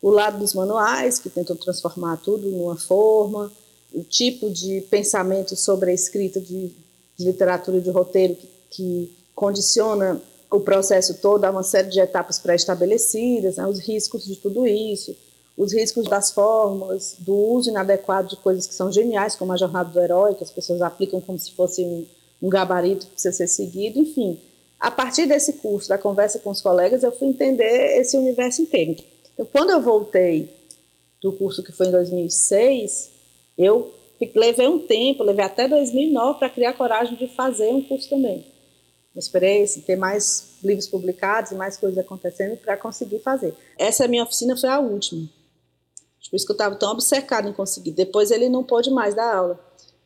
o 0.00 0.10
lado 0.10 0.38
dos 0.38 0.54
manuais, 0.54 1.18
que 1.18 1.28
tentam 1.28 1.56
transformar 1.56 2.18
tudo 2.18 2.48
numa 2.48 2.76
forma, 2.76 3.50
o 3.92 4.02
tipo 4.02 4.50
de 4.50 4.82
pensamento 4.82 5.56
sobre 5.56 5.90
a 5.90 5.94
escrita 5.94 6.40
de, 6.40 6.68
de 7.16 7.24
literatura 7.24 7.80
de 7.80 7.90
roteiro 7.90 8.36
que, 8.36 8.48
que 8.70 9.16
condiciona 9.34 10.20
o 10.50 10.60
processo 10.60 11.14
todo 11.20 11.44
há 11.44 11.50
uma 11.50 11.62
série 11.62 11.88
de 11.88 12.00
etapas 12.00 12.38
pré-estabelecidas, 12.38 13.56
né, 13.56 13.66
os 13.66 13.80
riscos 13.80 14.24
de 14.24 14.36
tudo 14.36 14.66
isso, 14.66 15.14
os 15.56 15.72
riscos 15.72 16.08
das 16.08 16.30
fórmulas, 16.30 17.16
do 17.18 17.34
uso 17.34 17.70
inadequado 17.70 18.28
de 18.28 18.36
coisas 18.36 18.66
que 18.66 18.74
são 18.74 18.90
geniais, 18.92 19.34
como 19.34 19.52
a 19.52 19.56
jornada 19.56 19.90
do 19.90 20.00
herói, 20.00 20.34
que 20.34 20.44
as 20.44 20.50
pessoas 20.50 20.80
aplicam 20.80 21.20
como 21.20 21.38
se 21.38 21.50
fosse 21.52 21.82
um, 21.82 22.06
um 22.40 22.48
gabarito 22.48 23.06
que 23.06 23.12
precisa 23.12 23.36
ser 23.36 23.48
seguido, 23.48 23.98
enfim. 23.98 24.38
A 24.78 24.90
partir 24.90 25.26
desse 25.26 25.54
curso, 25.54 25.88
da 25.88 25.98
conversa 25.98 26.38
com 26.38 26.50
os 26.50 26.60
colegas, 26.60 27.02
eu 27.02 27.12
fui 27.12 27.28
entender 27.28 27.98
esse 27.98 28.16
universo 28.16 28.62
inteiro. 28.62 28.96
Então, 29.34 29.46
quando 29.46 29.70
eu 29.70 29.80
voltei 29.80 30.48
do 31.20 31.32
curso 31.32 31.62
que 31.62 31.72
foi 31.72 31.88
em 31.88 31.90
2006, 31.90 33.10
eu 33.56 33.92
levei 34.34 34.68
um 34.68 34.78
tempo, 34.78 35.24
levei 35.24 35.44
até 35.44 35.66
2009 35.66 36.38
para 36.38 36.50
criar 36.50 36.74
coragem 36.74 37.16
de 37.16 37.26
fazer 37.28 37.68
um 37.68 37.82
curso 37.82 38.08
também 38.08 38.44
uma 39.14 39.20
experiência, 39.20 39.82
ter 39.82 39.96
mais 39.96 40.50
livros 40.62 40.86
publicados 40.86 41.50
e 41.50 41.54
mais 41.56 41.76
coisas 41.76 41.98
acontecendo 41.98 42.56
para 42.56 42.76
conseguir 42.76 43.18
fazer. 43.18 43.52
Essa 43.76 44.06
minha 44.06 44.22
oficina 44.22 44.56
foi 44.56 44.68
a 44.68 44.78
última. 44.78 45.28
Por 46.30 46.36
isso 46.36 46.46
que 46.46 46.52
eu 46.52 46.54
estava 46.54 46.76
tão 46.76 46.92
obcecado 46.92 47.48
em 47.48 47.52
conseguir. 47.52 47.92
Depois 47.92 48.30
ele 48.30 48.48
não 48.48 48.62
pôde 48.62 48.90
mais 48.90 49.14
dar 49.14 49.34
aula. 49.34 49.58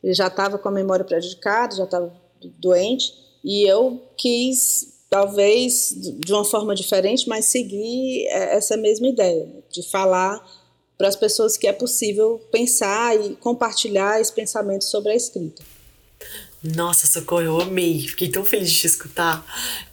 Ele 0.02 0.14
já 0.14 0.28
estava 0.28 0.56
com 0.56 0.68
a 0.68 0.72
memória 0.72 1.04
prejudicada, 1.04 1.76
já 1.76 1.84
estava 1.84 2.12
doente, 2.58 3.12
e 3.44 3.68
eu 3.68 4.02
quis, 4.16 4.94
talvez 5.10 5.94
de 5.96 6.32
uma 6.32 6.44
forma 6.44 6.74
diferente, 6.74 7.28
mas 7.28 7.46
seguir 7.46 8.26
é, 8.28 8.56
essa 8.56 8.76
mesma 8.76 9.08
ideia, 9.08 9.48
de 9.70 9.82
falar 9.90 10.40
para 10.96 11.08
as 11.08 11.16
pessoas 11.16 11.56
que 11.56 11.66
é 11.66 11.72
possível 11.72 12.40
pensar 12.52 13.18
e 13.18 13.34
compartilhar 13.36 14.20
esse 14.20 14.32
pensamento 14.32 14.84
sobre 14.84 15.12
a 15.12 15.16
escrita. 15.16 15.62
Nossa, 16.62 17.08
Socorro, 17.08 17.42
eu 17.42 17.60
amei. 17.60 18.06
Fiquei 18.06 18.28
tão 18.28 18.44
feliz 18.44 18.70
de 18.70 18.80
te 18.82 18.86
escutar. 18.86 19.44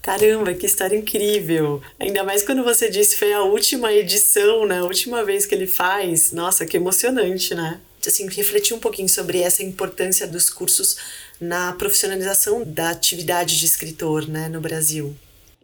Caramba, 0.03 0.53
que 0.53 0.67
história 0.67 0.95
incrível. 0.95 1.81
Ainda 1.99 2.23
mais 2.23 2.43
quando 2.43 2.63
você 2.63 2.89
disse 2.89 3.17
foi 3.17 3.33
a 3.33 3.41
última 3.41 3.91
edição, 3.91 4.67
né? 4.67 4.77
A 4.77 4.83
última 4.83 5.23
vez 5.23 5.47
que 5.47 5.55
ele 5.55 5.65
faz. 5.65 6.31
Nossa, 6.31 6.67
que 6.67 6.77
emocionante, 6.77 7.55
né? 7.55 7.81
Assim, 8.05 8.29
refletir 8.29 8.75
um 8.75 8.79
pouquinho 8.79 9.09
sobre 9.09 9.41
essa 9.41 9.63
importância 9.63 10.27
dos 10.27 10.49
cursos 10.49 10.95
na 11.39 11.73
profissionalização 11.73 12.63
da 12.65 12.89
atividade 12.89 13.57
de 13.57 13.65
escritor, 13.65 14.27
né, 14.27 14.49
no 14.49 14.59
Brasil. 14.59 15.15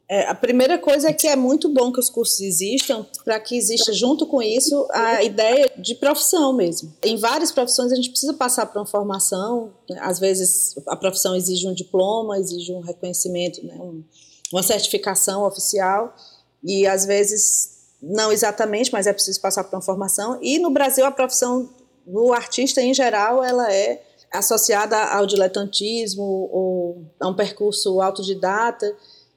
É, 0.08 0.27
a 0.27 0.36
primeira 0.36 0.77
coisa 0.77 1.10
é 1.10 1.13
que 1.13 1.27
é 1.27 1.36
muito 1.36 1.67
bom 1.67 1.91
que 1.91 2.00
os 2.00 2.12
cursos 2.12 2.39
existam, 2.39 3.05
para 3.24 3.39
que 3.39 3.58
exista 3.58 3.91
junto 3.91 4.27
com 4.27 4.41
isso 4.41 4.88
a 4.91 5.24
ideia 5.24 5.72
de 5.77 5.96
profissão 5.96 6.53
mesmo. 6.53 6.94
Em 7.03 7.17
várias 7.17 7.51
profissões 7.51 7.91
a 7.91 7.96
gente 7.96 8.12
precisa 8.12 8.34
passar 8.34 8.67
por 8.67 8.77
uma 8.77 8.86
formação, 8.86 9.74
né? 9.89 9.98
às 10.01 10.20
vezes 10.20 10.75
a 10.88 10.96
profissão 10.96 11.36
exige 11.36 11.67
um 11.67 11.74
diploma, 11.74 12.38
exige 12.38 12.72
um 12.72 12.82
reconhecimento, 12.82 13.65
né? 13.65 13.75
um, 13.79 14.03
uma 14.53 14.62
certificação 14.62 15.44
oficial, 15.44 16.15
e 16.63 16.86
às 16.86 17.05
vezes 17.05 17.75
não 18.00 18.32
exatamente, 18.32 18.91
mas 18.91 19.08
é 19.08 19.13
preciso 19.13 19.41
passar 19.41 19.63
por 19.63 19.75
uma 19.75 19.82
formação. 19.82 20.38
E 20.39 20.60
no 20.60 20.70
Brasil 20.70 21.03
a 21.03 21.12
profissão 21.12 21.67
do 22.05 22.32
artista 22.32 22.79
em 22.79 22.94
geral 22.94 23.44
ela 23.44 23.74
é 23.74 24.04
associada 24.36 24.98
ao 24.98 25.25
diletantismo 25.25 26.24
ou 26.24 27.12
a 27.20 27.27
um 27.27 27.36
percurso 27.36 28.01
autodidata 28.01 28.96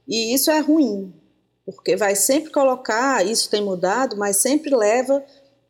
e 0.09 0.33
isso 0.33 0.51
é 0.51 0.59
ruim, 0.59 1.13
porque 1.67 1.95
vai 1.95 2.17
sempre 2.17 2.51
colocar, 2.51 3.25
isso 3.27 3.51
tem 3.51 3.63
mudado, 3.63 4.17
mas 4.17 4.39
sempre 4.39 4.75
leva 4.75 5.23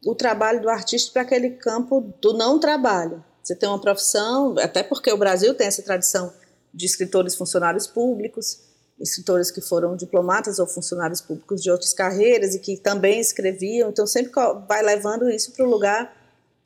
o 0.07 0.15
trabalho 0.15 0.63
do 0.63 0.71
artista 0.71 1.13
para 1.13 1.23
aquele 1.23 1.51
campo 1.51 2.01
do 2.21 2.33
não 2.35 2.61
trabalho. 2.61 3.25
Você 3.43 3.57
tem 3.57 3.69
uma 3.69 3.81
profissão, 3.81 4.55
até 4.59 4.83
porque 4.83 5.11
o 5.13 5.17
Brasil 5.17 5.55
tem 5.55 5.67
essa 5.67 5.83
tradição 5.83 6.33
de 6.73 6.87
escritores 6.87 7.35
funcionários 7.35 7.89
públicos, 7.89 8.61
escritores 9.01 9.51
que 9.51 9.61
foram 9.61 9.97
diplomatas 9.97 10.61
ou 10.61 10.67
funcionários 10.67 11.21
públicos 11.21 11.61
de 11.61 11.71
outras 11.71 11.93
carreiras 11.93 12.55
e 12.55 12.61
que 12.61 12.77
também 12.77 13.19
escreviam, 13.19 13.91
então 13.91 14.07
sempre 14.07 14.33
vai 14.69 14.83
levando 14.83 15.29
isso 15.29 15.53
para 15.53 15.67
o 15.67 15.71
lugar 15.71 16.18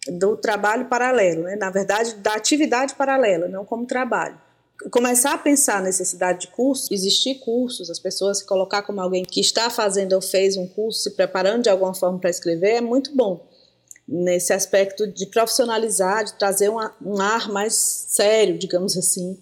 do 0.08 0.36
trabalho 0.36 0.86
paralelo, 0.86 1.42
né? 1.42 1.56
na 1.56 1.70
verdade, 1.70 2.14
da 2.16 2.34
atividade 2.34 2.94
paralela, 2.94 3.48
não 3.48 3.64
como 3.64 3.86
trabalho 3.86 4.38
começar 4.90 5.34
a 5.34 5.38
pensar 5.38 5.78
a 5.78 5.82
necessidade 5.82 6.40
de 6.40 6.46
cursos, 6.48 6.90
existir 6.90 7.36
cursos, 7.36 7.90
as 7.90 7.98
pessoas 7.98 8.38
se 8.38 8.46
colocar 8.46 8.82
como 8.82 9.00
alguém 9.00 9.24
que 9.24 9.40
está 9.40 9.70
fazendo 9.70 10.14
ou 10.14 10.20
fez 10.20 10.56
um 10.56 10.66
curso, 10.66 11.02
se 11.02 11.10
preparando 11.10 11.64
de 11.64 11.70
alguma 11.70 11.94
forma 11.94 12.18
para 12.18 12.30
escrever, 12.30 12.76
é 12.76 12.80
muito 12.80 13.14
bom. 13.14 13.46
Nesse 14.06 14.52
aspecto 14.52 15.06
de 15.06 15.26
profissionalizar, 15.26 16.24
de 16.24 16.34
trazer 16.34 16.68
um, 16.68 16.78
um 17.00 17.20
ar 17.20 17.48
mais 17.50 17.74
sério, 17.74 18.58
digamos 18.58 18.96
assim, 18.96 19.38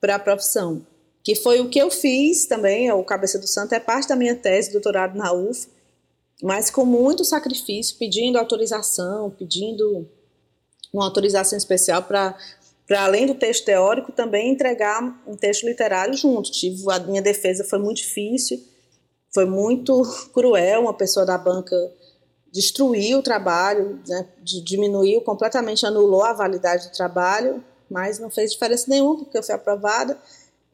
para 0.00 0.14
a 0.14 0.18
profissão. 0.18 0.86
Que 1.22 1.34
foi 1.34 1.60
o 1.60 1.68
que 1.68 1.78
eu 1.78 1.90
fiz 1.90 2.46
também, 2.46 2.90
o 2.90 3.04
Cabeça 3.04 3.38
do 3.38 3.46
Santo 3.46 3.74
é 3.74 3.80
parte 3.80 4.08
da 4.08 4.16
minha 4.16 4.34
tese, 4.34 4.72
doutorado 4.72 5.16
na 5.16 5.32
UF, 5.32 5.68
mas 6.42 6.70
com 6.70 6.84
muito 6.84 7.24
sacrifício, 7.24 7.96
pedindo 7.98 8.38
autorização, 8.38 9.30
pedindo 9.30 10.08
uma 10.92 11.04
autorização 11.04 11.56
especial 11.58 12.02
para 12.02 12.36
para 12.86 13.04
além 13.04 13.26
do 13.26 13.34
texto 13.34 13.66
teórico, 13.66 14.10
também 14.10 14.50
entregar 14.50 15.22
um 15.26 15.36
texto 15.36 15.66
literário 15.66 16.14
junto. 16.14 16.50
Tive, 16.50 16.90
a 16.90 16.98
minha 17.00 17.20
defesa 17.20 17.62
foi 17.62 17.78
muito 17.78 17.98
difícil, 17.98 18.58
foi 19.30 19.44
muito 19.44 20.02
cruel, 20.32 20.80
uma 20.80 20.94
pessoa 20.94 21.26
da 21.26 21.36
banca 21.36 21.76
destruiu 22.50 23.18
o 23.18 23.22
trabalho, 23.22 24.00
né, 24.08 24.26
diminuiu, 24.42 25.20
completamente 25.20 25.84
anulou 25.84 26.24
a 26.24 26.32
validade 26.32 26.88
do 26.88 26.92
trabalho, 26.92 27.62
mas 27.90 28.18
não 28.18 28.30
fez 28.30 28.52
diferença 28.52 28.86
nenhuma, 28.88 29.18
porque 29.18 29.36
eu 29.36 29.42
fui 29.42 29.54
aprovada. 29.54 30.18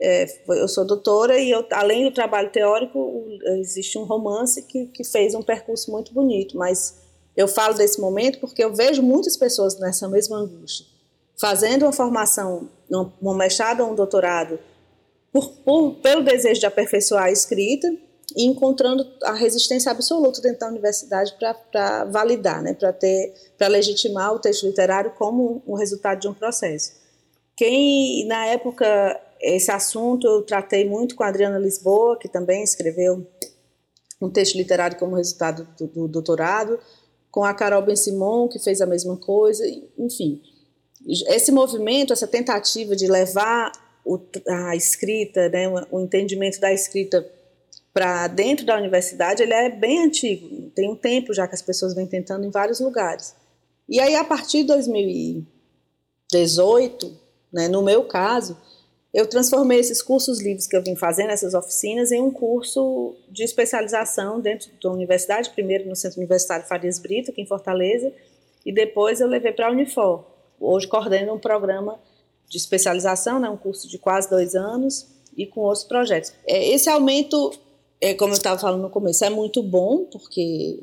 É, 0.01 0.27
eu 0.49 0.69
sou 0.69 0.85
doutora 0.85 1.39
e 1.39 1.51
eu, 1.51 1.65
além 1.71 2.05
do 2.05 2.13
trabalho 2.13 2.51
teórico, 2.51 3.25
existe 3.61 3.97
um 3.97 4.05
romance 4.05 4.63
que, 4.63 4.87
que 4.87 5.05
fez 5.05 5.35
um 5.35 5.43
percurso 5.43 5.91
muito 5.91 6.13
bonito, 6.13 6.57
mas 6.57 6.97
eu 7.37 7.47
falo 7.47 7.75
desse 7.75 8.01
momento 8.01 8.41
porque 8.41 8.63
eu 8.63 8.75
vejo 8.75 9.03
muitas 9.03 9.37
pessoas 9.37 9.79
nessa 9.79 10.09
mesma 10.09 10.39
angústia, 10.39 10.87
fazendo 11.41 11.85
uma 11.85 11.93
formação, 11.93 12.69
um 13.23 13.35
mestrado 13.35 13.83
ou 13.83 13.93
um 13.93 13.95
doutorado, 13.95 14.59
por, 15.33 15.49
por, 15.65 15.95
pelo 15.97 16.23
desejo 16.23 16.61
de 16.61 16.67
aperfeiçoar 16.67 17.25
a 17.25 17.33
escrita, 17.33 17.89
e 18.37 18.45
encontrando 18.45 19.07
a 19.23 19.33
resistência 19.33 19.93
absoluta 19.93 20.41
dentro 20.41 20.61
da 20.61 20.69
universidade 20.69 21.35
para 21.71 22.05
validar, 22.05 22.63
né, 22.63 22.75
para 22.75 22.93
ter, 22.93 23.33
para 23.57 23.69
legitimar 23.69 24.33
o 24.33 24.39
texto 24.39 24.67
literário 24.67 25.13
como 25.17 25.63
um 25.67 25.75
resultado 25.75 26.21
de 26.21 26.29
um 26.29 26.35
processo. 26.35 26.93
Quem 27.57 28.27
na 28.27 28.47
época 28.47 29.21
esse 29.45 29.71
assunto 29.71 30.27
eu 30.27 30.43
tratei 30.43 30.89
muito 30.89 31.15
com 31.15 31.23
a 31.23 31.29
Adriana 31.29 31.59
Lisboa, 31.59 32.19
que 32.19 32.29
também 32.29 32.65
escreveu 32.65 33.27
um 34.21 34.31
texto 34.31 34.57
literário 34.57 34.99
como 34.99 35.17
resultado 35.17 35.69
do, 35.79 35.87
do 35.87 36.09
doutorado, 36.09 36.81
com 37.31 37.45
a 37.45 37.53
Carol 37.53 37.83
Ben 37.83 37.97
Simon, 37.97 38.49
que 38.49 38.59
fez 38.59 38.81
a 38.81 38.87
mesma 38.87 39.19
coisa, 39.19 39.63
enfim. 39.99 40.41
Esse 41.07 41.53
movimento, 41.53 42.11
essa 42.13 42.27
tentativa 42.27 42.97
de 42.97 43.07
levar 43.07 43.71
o, 44.05 44.19
a 44.49 44.75
escrita, 44.75 45.49
né, 45.51 45.69
o 45.91 46.01
entendimento 46.01 46.59
da 46.59 46.73
escrita 46.73 47.31
para 47.93 48.27
dentro 48.29 48.65
da 48.65 48.75
universidade, 48.77 49.43
ele 49.43 49.53
é 49.53 49.69
bem 49.69 50.05
antigo. 50.05 50.71
Tem 50.75 50.91
um 50.91 50.97
tempo 50.97 51.35
já 51.35 51.47
que 51.47 51.55
as 51.55 51.63
pessoas 51.63 51.95
vêm 51.95 52.07
tentando 52.07 52.47
em 52.47 52.51
vários 52.51 52.81
lugares. 52.81 53.35
E 53.89 54.01
aí, 54.01 54.17
a 54.17 54.25
partir 54.25 54.63
de 54.63 54.69
2018, 54.69 57.15
né, 57.53 57.69
no 57.69 57.83
meu 57.83 58.05
caso, 58.05 58.57
eu 59.14 59.26
transformei 59.26 59.78
esses 59.78 60.02
cursos 60.02 60.40
livres 60.40 60.66
que 60.66 60.76
eu 60.76 60.83
vim 60.83 60.97
fazendo, 60.97 61.30
essas 61.30 61.54
oficinas, 61.54 62.11
em 62.11 62.21
um 62.21 62.30
curso 62.30 63.14
de 63.30 63.44
especialização 63.44 64.40
dentro 64.40 64.71
da 64.83 64.90
universidade, 64.90 65.50
primeiro 65.50 65.88
no 65.88 65.94
Centro 65.94 66.18
Universitário 66.18 66.66
Farias 66.66 66.99
Brito, 66.99 67.30
aqui 67.30 67.40
em 67.40 67.47
Fortaleza, 67.47 68.12
e 68.66 68.73
depois 68.73 69.21
eu 69.21 69.28
levei 69.28 69.52
para 69.52 69.68
a 69.68 69.71
Unifor. 69.71 70.25
Hoje 70.59 70.88
coordeno 70.88 71.35
um 71.35 71.38
programa 71.38 71.99
de 72.49 72.56
especialização, 72.56 73.38
né, 73.38 73.49
um 73.49 73.56
curso 73.56 73.88
de 73.88 73.99
quase 73.99 74.28
dois 74.28 74.54
anos, 74.54 75.06
e 75.37 75.47
com 75.47 75.61
outros 75.61 75.85
projetos. 75.85 76.33
É, 76.47 76.68
esse 76.68 76.88
aumento 76.88 77.52
é, 78.04 78.12
como 78.12 78.33
eu 78.33 78.37
estava 78.37 78.61
falando 78.61 78.83
no 78.83 78.90
começo, 78.90 79.25
é 79.25 79.30
muito 79.30 79.62
bom, 79.62 80.04
porque 80.04 80.83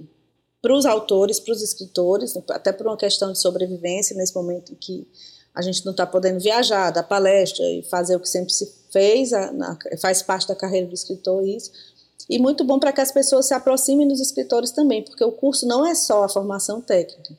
para 0.59 0.73
os 0.73 0.87
autores, 0.87 1.39
para 1.39 1.53
os 1.53 1.61
escritores, 1.61 2.35
até 2.49 2.71
por 2.71 2.87
uma 2.87 2.97
questão 2.97 3.31
de 3.31 3.39
sobrevivência, 3.39 4.15
nesse 4.15 4.33
momento 4.33 4.73
em 4.73 4.75
que 4.75 5.07
a 5.53 5.61
gente 5.61 5.85
não 5.85 5.91
está 5.91 6.05
podendo 6.05 6.39
viajar, 6.39 6.91
dar 6.91 7.03
palestra 7.03 7.63
e 7.65 7.83
fazer 7.83 8.15
o 8.15 8.19
que 8.19 8.29
sempre 8.29 8.53
se 8.53 8.71
fez, 8.91 9.33
a, 9.33 9.51
na, 9.51 9.77
faz 9.99 10.21
parte 10.21 10.47
da 10.47 10.55
carreira 10.55 10.87
do 10.87 10.93
escritor 10.93 11.45
isso. 11.45 11.71
E 12.29 12.39
muito 12.39 12.63
bom 12.63 12.79
para 12.79 12.93
que 12.93 13.01
as 13.01 13.11
pessoas 13.11 13.47
se 13.47 13.53
aproximem 13.53 14.07
dos 14.07 14.21
escritores 14.21 14.71
também, 14.71 15.03
porque 15.03 15.23
o 15.23 15.31
curso 15.31 15.67
não 15.67 15.85
é 15.85 15.93
só 15.93 16.23
a 16.23 16.29
formação 16.29 16.81
técnica. 16.81 17.37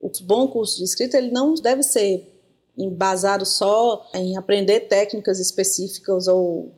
O 0.00 0.10
bom 0.22 0.48
curso 0.48 0.78
de 0.78 0.84
escrita 0.84 1.16
ele 1.16 1.30
não 1.30 1.54
deve 1.54 1.82
ser 1.82 2.34
embasado 2.76 3.44
só 3.44 4.08
em 4.14 4.36
aprender 4.36 4.80
técnicas 4.80 5.40
específicas 5.40 6.28
ou 6.28 6.72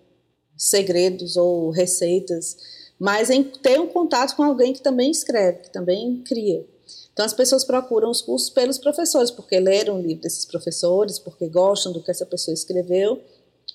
segredos 0.57 1.37
ou 1.37 1.71
receitas, 1.71 2.57
mas 2.99 3.31
em 3.31 3.43
ter 3.43 3.81
um 3.81 3.87
contato 3.87 4.37
com 4.37 4.43
alguém 4.43 4.73
que 4.73 4.83
também 4.83 5.11
escreve, 5.11 5.63
que 5.63 5.73
também 5.73 6.23
cria. 6.23 6.65
Então 7.21 7.27
as 7.27 7.35
pessoas 7.35 7.67
procuram 7.67 8.11
os 8.11 8.23
cursos 8.23 8.49
pelos 8.49 8.79
professores, 8.79 9.31
porque 9.31 9.61
leram 9.61 9.99
o 9.99 10.01
livro 10.01 10.23
desses 10.23 10.47
professores, 10.47 11.19
porque 11.19 11.47
gostam 11.49 11.93
do 11.93 12.03
que 12.03 12.11
essa 12.11 12.25
pessoa 12.25 12.55
escreveu, 12.55 13.21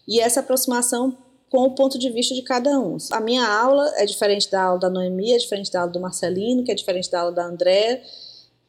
e 0.07 0.19
essa 0.19 0.39
aproximação 0.39 1.15
com 1.47 1.61
o 1.65 1.75
ponto 1.75 1.99
de 1.99 2.09
vista 2.09 2.33
de 2.33 2.41
cada 2.41 2.79
um. 2.79 2.97
A 3.11 3.21
minha 3.21 3.47
aula 3.47 3.87
é 3.97 4.05
diferente 4.07 4.49
da 4.49 4.63
aula 4.63 4.79
da 4.79 4.89
Noemi, 4.89 5.31
é 5.31 5.37
diferente 5.37 5.71
da 5.71 5.81
aula 5.81 5.91
do 5.91 5.99
Marcelino, 5.99 6.63
que 6.63 6.71
é 6.71 6.73
diferente 6.73 7.11
da 7.11 7.19
aula 7.19 7.31
da 7.31 7.45
Andréa, 7.45 8.01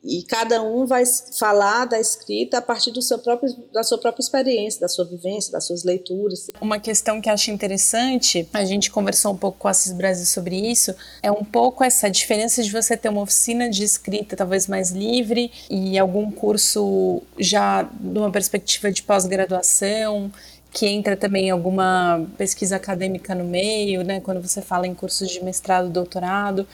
e 0.03 0.23
cada 0.23 0.63
um 0.63 0.87
vai 0.87 1.05
falar 1.39 1.85
da 1.85 1.99
escrita 1.99 2.59
a 2.59 2.63
partir 2.63 2.93
do 2.93 3.03
seu 3.03 3.19
próprio, 3.19 3.53
da 3.73 3.83
sua 3.83 3.99
própria 3.99 4.23
experiência, 4.23 4.81
da 4.81 4.89
sua 4.89 5.05
vivência, 5.05 5.51
das 5.51 5.67
suas 5.67 5.83
leituras. 5.83 6.47
Uma 6.61 6.79
questão 6.79 7.21
que 7.21 7.29
acho 7.29 7.51
interessante, 7.51 8.49
a 8.53 8.65
gente 8.65 8.91
conversou 8.91 9.33
um 9.33 9.37
pouco 9.37 9.59
com 9.59 9.69
a 9.69 9.73
Assis 9.73 9.93
Brasil 9.93 10.25
sobre 10.27 10.57
isso, 10.57 10.95
é 11.23 11.31
um 11.31 11.45
pouco 11.45 11.83
essa 11.83 12.09
diferença 12.09 12.63
de 12.63 12.71
você 12.71 12.97
ter 12.97 13.09
uma 13.09 13.23
oficina 13.23 13.69
de 13.69 13.83
escrita 13.83 14.37
talvez 14.37 14.69
mais 14.69 14.91
livre 14.91 15.51
e 15.69 15.99
algum 15.99 16.31
curso 16.31 17.23
já 17.39 17.89
numa 18.01 18.31
perspectiva 18.31 18.93
de 18.93 19.03
pós-graduação 19.03 20.31
que 20.73 20.87
entra 20.87 21.17
também 21.17 21.51
alguma 21.51 22.27
pesquisa 22.37 22.77
acadêmica 22.77 23.35
no 23.35 23.45
meio, 23.45 24.05
né, 24.05 24.21
quando 24.21 24.43
você 24.43 24.61
fala 24.61 24.87
em 24.87 24.95
cursos 24.95 25.31
de 25.31 25.43
mestrado, 25.43 25.89
doutorado, 25.89 26.67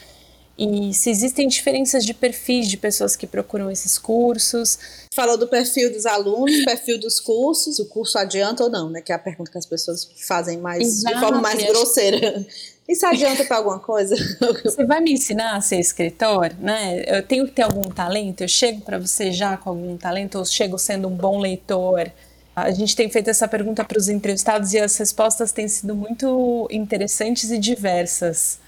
e 0.56 0.92
se 0.92 1.10
existem 1.10 1.48
diferenças 1.48 2.04
de 2.04 2.12
perfis 2.12 2.68
de 2.68 2.76
pessoas 2.76 3.16
que 3.16 3.26
procuram 3.26 3.70
esses 3.70 3.98
cursos. 3.98 4.78
Falou 5.14 5.38
do 5.38 5.48
perfil 5.48 5.90
dos 5.90 6.04
alunos, 6.04 6.64
perfil 6.64 7.00
dos 7.00 7.18
cursos, 7.18 7.78
o 7.78 7.86
curso 7.86 8.18
adianta 8.18 8.64
ou 8.64 8.70
não, 8.70 8.90
né? 8.90 9.00
Que 9.00 9.12
é 9.12 9.14
a 9.14 9.18
pergunta 9.18 9.50
que 9.50 9.58
as 9.58 9.66
pessoas 9.66 10.08
fazem 10.26 10.58
mais 10.58 10.82
Exato, 10.82 11.14
de 11.14 11.20
forma 11.20 11.40
mais 11.40 11.62
grosseira. 11.64 12.46
Isso 12.88 13.06
adianta 13.06 13.44
para 13.44 13.56
alguma 13.56 13.78
coisa? 13.78 14.14
Você 14.64 14.84
vai 14.84 15.00
me 15.00 15.12
ensinar 15.12 15.56
a 15.56 15.60
ser 15.60 15.78
escritor, 15.78 16.52
né? 16.58 17.02
Eu 17.06 17.22
tenho 17.22 17.46
que 17.46 17.52
ter 17.52 17.62
algum 17.62 17.82
talento. 17.82 18.42
Eu 18.42 18.48
chego 18.48 18.82
para 18.82 18.98
você 18.98 19.32
já 19.32 19.56
com 19.56 19.70
algum 19.70 19.96
talento 19.96 20.38
ou 20.38 20.44
chego 20.44 20.76
sendo 20.78 21.08
um 21.08 21.16
bom 21.16 21.38
leitor? 21.38 22.10
A 22.54 22.70
gente 22.70 22.94
tem 22.94 23.08
feito 23.08 23.30
essa 23.30 23.48
pergunta 23.48 23.82
para 23.82 23.98
os 23.98 24.08
entrevistados 24.08 24.74
e 24.74 24.78
as 24.78 24.96
respostas 24.98 25.52
têm 25.52 25.66
sido 25.66 25.94
muito 25.94 26.68
interessantes 26.70 27.50
e 27.50 27.56
diversas. 27.56 28.58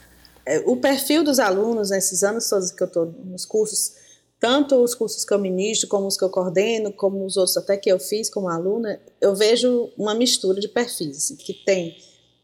É, 0.46 0.58
o 0.66 0.76
perfil 0.76 1.24
dos 1.24 1.38
alunos 1.38 1.90
nesses 1.90 2.22
anos 2.22 2.48
todos 2.48 2.70
que 2.70 2.82
eu 2.82 2.86
estou 2.86 3.06
nos 3.24 3.46
cursos, 3.46 3.94
tanto 4.38 4.76
os 4.76 4.94
cursos 4.94 5.24
que 5.24 5.32
eu 5.32 5.38
ministro, 5.38 5.88
como 5.88 6.06
os 6.06 6.16
que 6.16 6.24
eu 6.24 6.28
coordeno, 6.28 6.92
como 6.92 7.24
os 7.24 7.36
outros 7.36 7.56
até 7.56 7.76
que 7.76 7.90
eu 7.90 7.98
fiz 7.98 8.28
como 8.28 8.48
aluna, 8.48 9.00
eu 9.20 9.34
vejo 9.34 9.90
uma 9.96 10.14
mistura 10.14 10.60
de 10.60 10.68
perfis, 10.68 11.16
assim, 11.16 11.36
que 11.36 11.54
tem 11.54 11.96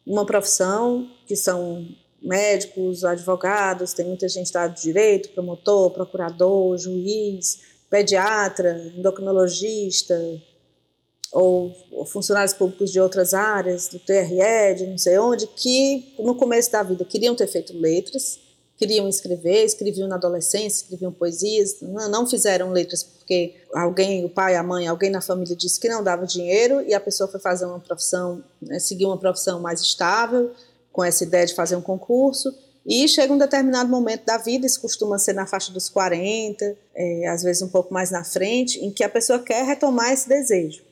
uma 0.07 0.25
profissão, 0.25 1.11
que 1.27 1.37
são 1.37 1.87
médicos, 2.23 3.05
advogados, 3.05 3.93
tem 3.93 4.07
muita 4.07 4.29
gente 4.29 4.53
da 4.53 4.63
área 4.63 4.75
de 4.75 4.83
direito, 4.83 5.31
promotor, 5.31 5.91
procurador, 5.91 6.77
juiz, 6.79 7.61
pediatra, 7.89 8.93
endocrinologista, 8.97 10.15
ou, 11.33 11.73
ou, 11.93 12.05
funcionários 12.05 12.53
públicos 12.53 12.91
de 12.91 13.01
outras 13.01 13.35
áreas, 13.35 13.89
do 13.89 13.99
TRE, 13.99 14.75
de 14.77 14.87
não 14.87 14.99
sei 14.99 15.19
onde, 15.19 15.47
que 15.47 16.15
no 16.19 16.35
começo 16.35 16.71
da 16.73 16.83
vida 16.83 17.05
queriam 17.05 17.35
ter 17.35 17.47
feito 17.47 17.77
letras, 17.79 18.39
queriam 18.77 19.09
escrever, 19.09 19.65
escreviam 19.65 20.09
na 20.09 20.17
adolescência, 20.17 20.83
escreviam 20.83 21.13
poesias, 21.13 21.77
não, 21.83 22.09
não 22.09 22.27
fizeram 22.27 22.73
letras 22.73 23.03
porque 23.03 23.55
alguém, 23.75 24.25
o 24.25 24.29
pai, 24.29 24.57
a 24.57 24.63
mãe, 24.63 24.89
alguém 24.89 25.11
na 25.11 25.21
família 25.21 25.55
disse 25.55 25.79
que 25.79 25.89
não 25.89 26.03
dava 26.03 26.27
dinheiro 26.27 26.81
e 26.83 26.95
a 26.95 27.01
pessoa 27.01 27.31
foi 27.31 27.39
fazer 27.39 27.67
uma 27.67 27.79
profissão, 27.79 28.43
né, 28.61 28.79
seguir 28.79 29.05
uma 29.05 29.19
profissão 29.19 29.61
mais 29.61 29.81
estável, 29.81 30.51
com 30.91 31.05
essa 31.05 31.23
ideia 31.23 31.47
de 31.47 31.55
fazer 31.55 31.77
um 31.77 31.83
concurso, 31.83 32.53
e 32.85 33.07
chega 33.07 33.33
um 33.33 33.39
determinado 33.39 33.89
momento 33.89 34.25
da 34.25 34.39
vida, 34.39 34.67
isso 34.67 34.81
costuma 34.81 35.19
ser 35.19 35.35
na 35.35 35.47
faixa 35.47 35.71
dos 35.71 35.89
40, 35.89 36.77
é, 36.95 37.29
às 37.29 37.43
vezes 37.43 37.63
um 37.63 37.69
pouco 37.69 37.93
mais 37.95 38.11
na 38.11 38.25
frente, 38.25 38.85
em 38.85 38.91
que 38.91 39.05
a 39.05 39.09
pessoa 39.09 39.39
quer 39.39 39.65
retomar 39.65 40.13
esse 40.13 40.29
desejo 40.29 40.90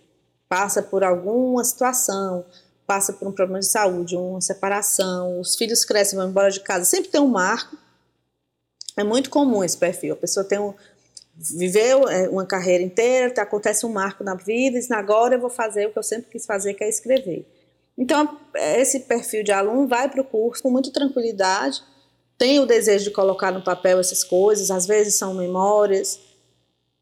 passa 0.48 0.82
por 0.82 1.04
alguma 1.04 1.62
situação, 1.62 2.44
passa 2.86 3.12
por 3.12 3.28
um 3.28 3.32
problema 3.32 3.60
de 3.60 3.66
saúde, 3.66 4.16
uma 4.16 4.40
separação, 4.40 5.40
os 5.40 5.56
filhos 5.56 5.84
crescem, 5.84 6.18
vão 6.18 6.28
embora 6.28 6.50
de 6.50 6.60
casa, 6.60 6.84
sempre 6.84 7.10
tem 7.10 7.20
um 7.20 7.28
marco. 7.28 7.76
É 8.96 9.04
muito 9.04 9.30
comum 9.30 9.62
esse 9.62 9.76
perfil. 9.76 10.14
A 10.14 10.16
pessoa 10.16 10.44
tem 10.44 10.58
um, 10.58 10.74
viveu 11.36 12.08
é, 12.08 12.28
uma 12.28 12.44
carreira 12.44 12.82
inteira, 12.82 13.42
acontece 13.42 13.86
um 13.86 13.92
marco 13.92 14.24
na 14.24 14.34
vida, 14.34 14.76
e 14.76 14.80
diz, 14.80 14.90
agora 14.90 15.36
eu 15.36 15.40
vou 15.40 15.50
fazer 15.50 15.86
o 15.86 15.92
que 15.92 15.98
eu 15.98 16.02
sempre 16.02 16.30
quis 16.30 16.44
fazer, 16.44 16.74
que 16.74 16.82
é 16.82 16.88
escrever. 16.88 17.46
Então, 17.96 18.38
esse 18.54 19.00
perfil 19.00 19.44
de 19.44 19.52
aluno 19.52 19.86
vai 19.86 20.08
para 20.08 20.20
o 20.20 20.24
curso 20.24 20.62
com 20.62 20.70
muita 20.70 20.90
tranquilidade, 20.90 21.82
tem 22.36 22.60
o 22.60 22.66
desejo 22.66 23.04
de 23.04 23.10
colocar 23.10 23.52
no 23.52 23.62
papel 23.62 23.98
essas 23.98 24.22
coisas, 24.22 24.70
às 24.70 24.86
vezes 24.86 25.16
são 25.16 25.34
memórias, 25.34 26.20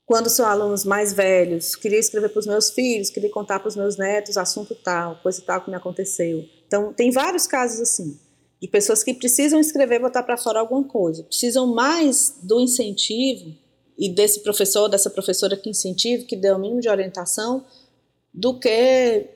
quando 0.07 0.31
são 0.31 0.47
alunos 0.47 0.85
mais 0.85 1.13
velhos, 1.13 1.75
queria 1.75 1.99
escrever 1.99 2.29
para 2.29 2.39
os 2.39 2.47
meus 2.47 2.71
filhos, 2.71 3.11
queria 3.11 3.29
contar 3.29 3.59
para 3.59 3.69
os 3.69 3.75
meus 3.75 3.97
netos 3.99 4.37
assunto 4.37 4.73
tal, 4.77 5.17
coisa 5.17 5.43
tal 5.43 5.61
que 5.61 5.69
me 5.69 5.77
aconteceu. 5.77 6.45
Então, 6.65 6.93
tem 6.93 7.11
vários 7.11 7.49
casos 7.49 7.81
assim, 7.81 8.17
de 8.63 8.69
pessoas 8.69 9.03
que 9.03 9.13
precisam 9.13 9.59
escrever, 9.59 9.99
botar 9.99 10.23
para 10.23 10.37
fora 10.37 10.61
alguma 10.61 10.85
coisa, 10.85 11.25
precisam 11.25 11.75
mais 11.75 12.39
do 12.41 12.61
incentivo 12.61 13.53
e 13.99 14.09
desse 14.09 14.45
professor, 14.45 14.89
dessa 14.89 15.11
professora 15.11 15.57
que 15.57 15.69
incentiva, 15.69 16.25
que 16.25 16.37
dê 16.37 16.53
o 16.53 16.59
mínimo 16.59 16.81
de 16.81 16.89
orientação, 16.89 17.67
do 18.33 18.61
que 18.61 19.29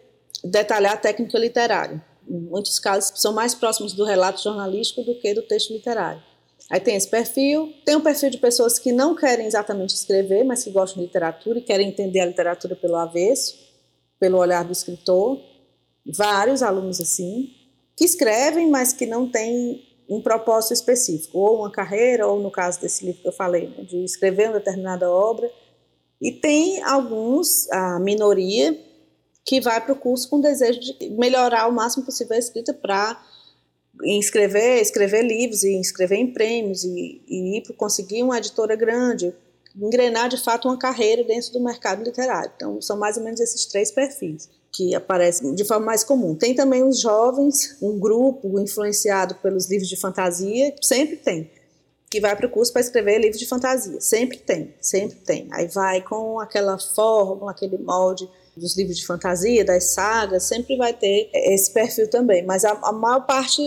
detalhar 0.44 0.92
a 0.92 0.96
técnica 0.96 1.37
literária. 1.37 2.00
Em 2.28 2.38
muitos 2.38 2.78
casos, 2.78 3.20
são 3.20 3.33
mais 3.33 3.56
próximos 3.56 3.92
do 3.92 4.04
relato 4.04 4.40
jornalístico 4.40 5.02
do 5.02 5.18
que 5.18 5.35
do 5.35 5.42
texto 5.42 5.72
literário. 5.72 6.22
Aí 6.70 6.78
tem 6.78 6.94
esse 6.94 7.09
perfil, 7.09 7.74
tem 7.85 7.96
um 7.96 8.00
perfil 8.00 8.30
de 8.30 8.38
pessoas 8.38 8.78
que 8.78 8.92
não 8.92 9.16
querem 9.16 9.44
exatamente 9.44 9.92
escrever, 9.92 10.44
mas 10.44 10.62
que 10.62 10.70
gostam 10.70 11.00
de 11.00 11.06
literatura 11.06 11.59
e 11.59 11.62
querem 11.62 11.88
entender 11.88 12.20
a 12.20 12.26
literatura 12.26 12.76
pelo 12.76 12.94
avesso, 12.94 13.59
pelo 14.20 14.38
olhar 14.38 14.64
do 14.64 14.70
escritor. 14.70 15.40
Vários 16.06 16.62
alunos 16.62 17.00
assim, 17.00 17.50
que 17.96 18.04
escrevem, 18.04 18.70
mas 18.70 18.92
que 18.92 19.04
não 19.04 19.28
têm 19.28 19.85
um 20.09 20.22
propósito 20.22 20.72
específico, 20.72 21.38
ou 21.38 21.59
uma 21.59 21.70
carreira, 21.70 22.26
ou 22.26 22.40
no 22.40 22.50
caso 22.50 22.80
desse 22.80 23.04
livro 23.04 23.20
que 23.20 23.28
eu 23.28 23.33
falei, 23.33 23.68
né, 23.68 23.83
de 23.83 24.04
escrever 24.04 24.48
uma 24.48 24.59
determinada 24.59 25.11
obra. 25.11 25.50
E 26.20 26.30
tem 26.30 26.83
alguns, 26.85 27.70
a 27.70 27.98
minoria, 27.98 28.78
que 29.44 29.61
vai 29.61 29.80
para 29.80 29.92
o 29.92 29.96
curso 29.96 30.28
com 30.30 30.37
o 30.37 30.42
desejo 30.42 30.78
de 30.78 31.11
melhorar 31.11 31.66
o 31.66 31.72
máximo 31.72 32.04
possível 32.04 32.37
a 32.37 32.38
escrita 32.38 32.72
para 32.72 33.20
escrever, 34.05 34.81
escrever 34.81 35.23
livros 35.23 35.63
e 35.63 35.81
escrever 35.81 36.17
em 36.17 36.33
prêmios 36.33 36.85
e, 36.85 37.23
e 37.27 37.59
ir 37.59 37.63
para 37.63 37.75
conseguir 37.75 38.23
uma 38.23 38.39
editora 38.39 38.77
grande, 38.77 39.35
engrenar 39.77 40.29
de 40.29 40.37
fato 40.37 40.69
uma 40.69 40.79
carreira 40.79 41.25
dentro 41.25 41.53
do 41.53 41.63
mercado 41.63 42.03
literário. 42.03 42.53
Então, 42.55 42.81
são 42.81 42.99
mais 42.99 43.17
ou 43.17 43.25
menos 43.25 43.41
esses 43.41 43.67
três 43.67 43.91
perfis 43.91 44.49
que 44.73 44.95
aparecem 44.95 45.55
de 45.55 45.65
forma 45.65 45.87
mais 45.87 46.05
comum. 46.05 46.35
Tem 46.35 46.55
também 46.55 46.83
os 46.85 47.01
jovens, 47.01 47.77
um 47.83 47.99
grupo 47.99 48.61
influenciado 48.61 49.35
pelos 49.37 49.69
livros 49.69 49.89
de 49.89 49.97
fantasia, 49.97 50.75
sempre 50.81 51.17
tem, 51.17 51.51
que 52.09 52.21
vai 52.21 52.37
para 52.37 52.47
o 52.47 52.51
curso 52.51 52.73
para 52.73 52.81
escrever 52.81 53.19
livros 53.19 53.39
de 53.39 53.47
fantasia. 53.47 54.01
Sempre 54.01 54.39
tem, 54.39 54.75
sempre 54.81 55.17
tem. 55.19 55.49
Aí 55.53 55.67
vai 55.67 56.03
com 56.03 56.41
aquela 56.41 56.79
fórmula, 56.79 57.51
aquele 57.51 57.79
molde 57.79 58.29
dos 58.57 58.77
livros 58.77 58.97
de 58.97 59.07
fantasia, 59.07 59.65
das 59.65 59.93
sagas, 59.93 60.45
sempre 60.45 60.77
vai 60.77 60.93
ter 60.93 61.31
esse 61.33 61.73
perfil 61.73 62.09
também. 62.09 62.45
Mas 62.45 62.65
a, 62.65 62.73
a 62.83 62.93
maior 62.93 63.27
parte 63.27 63.63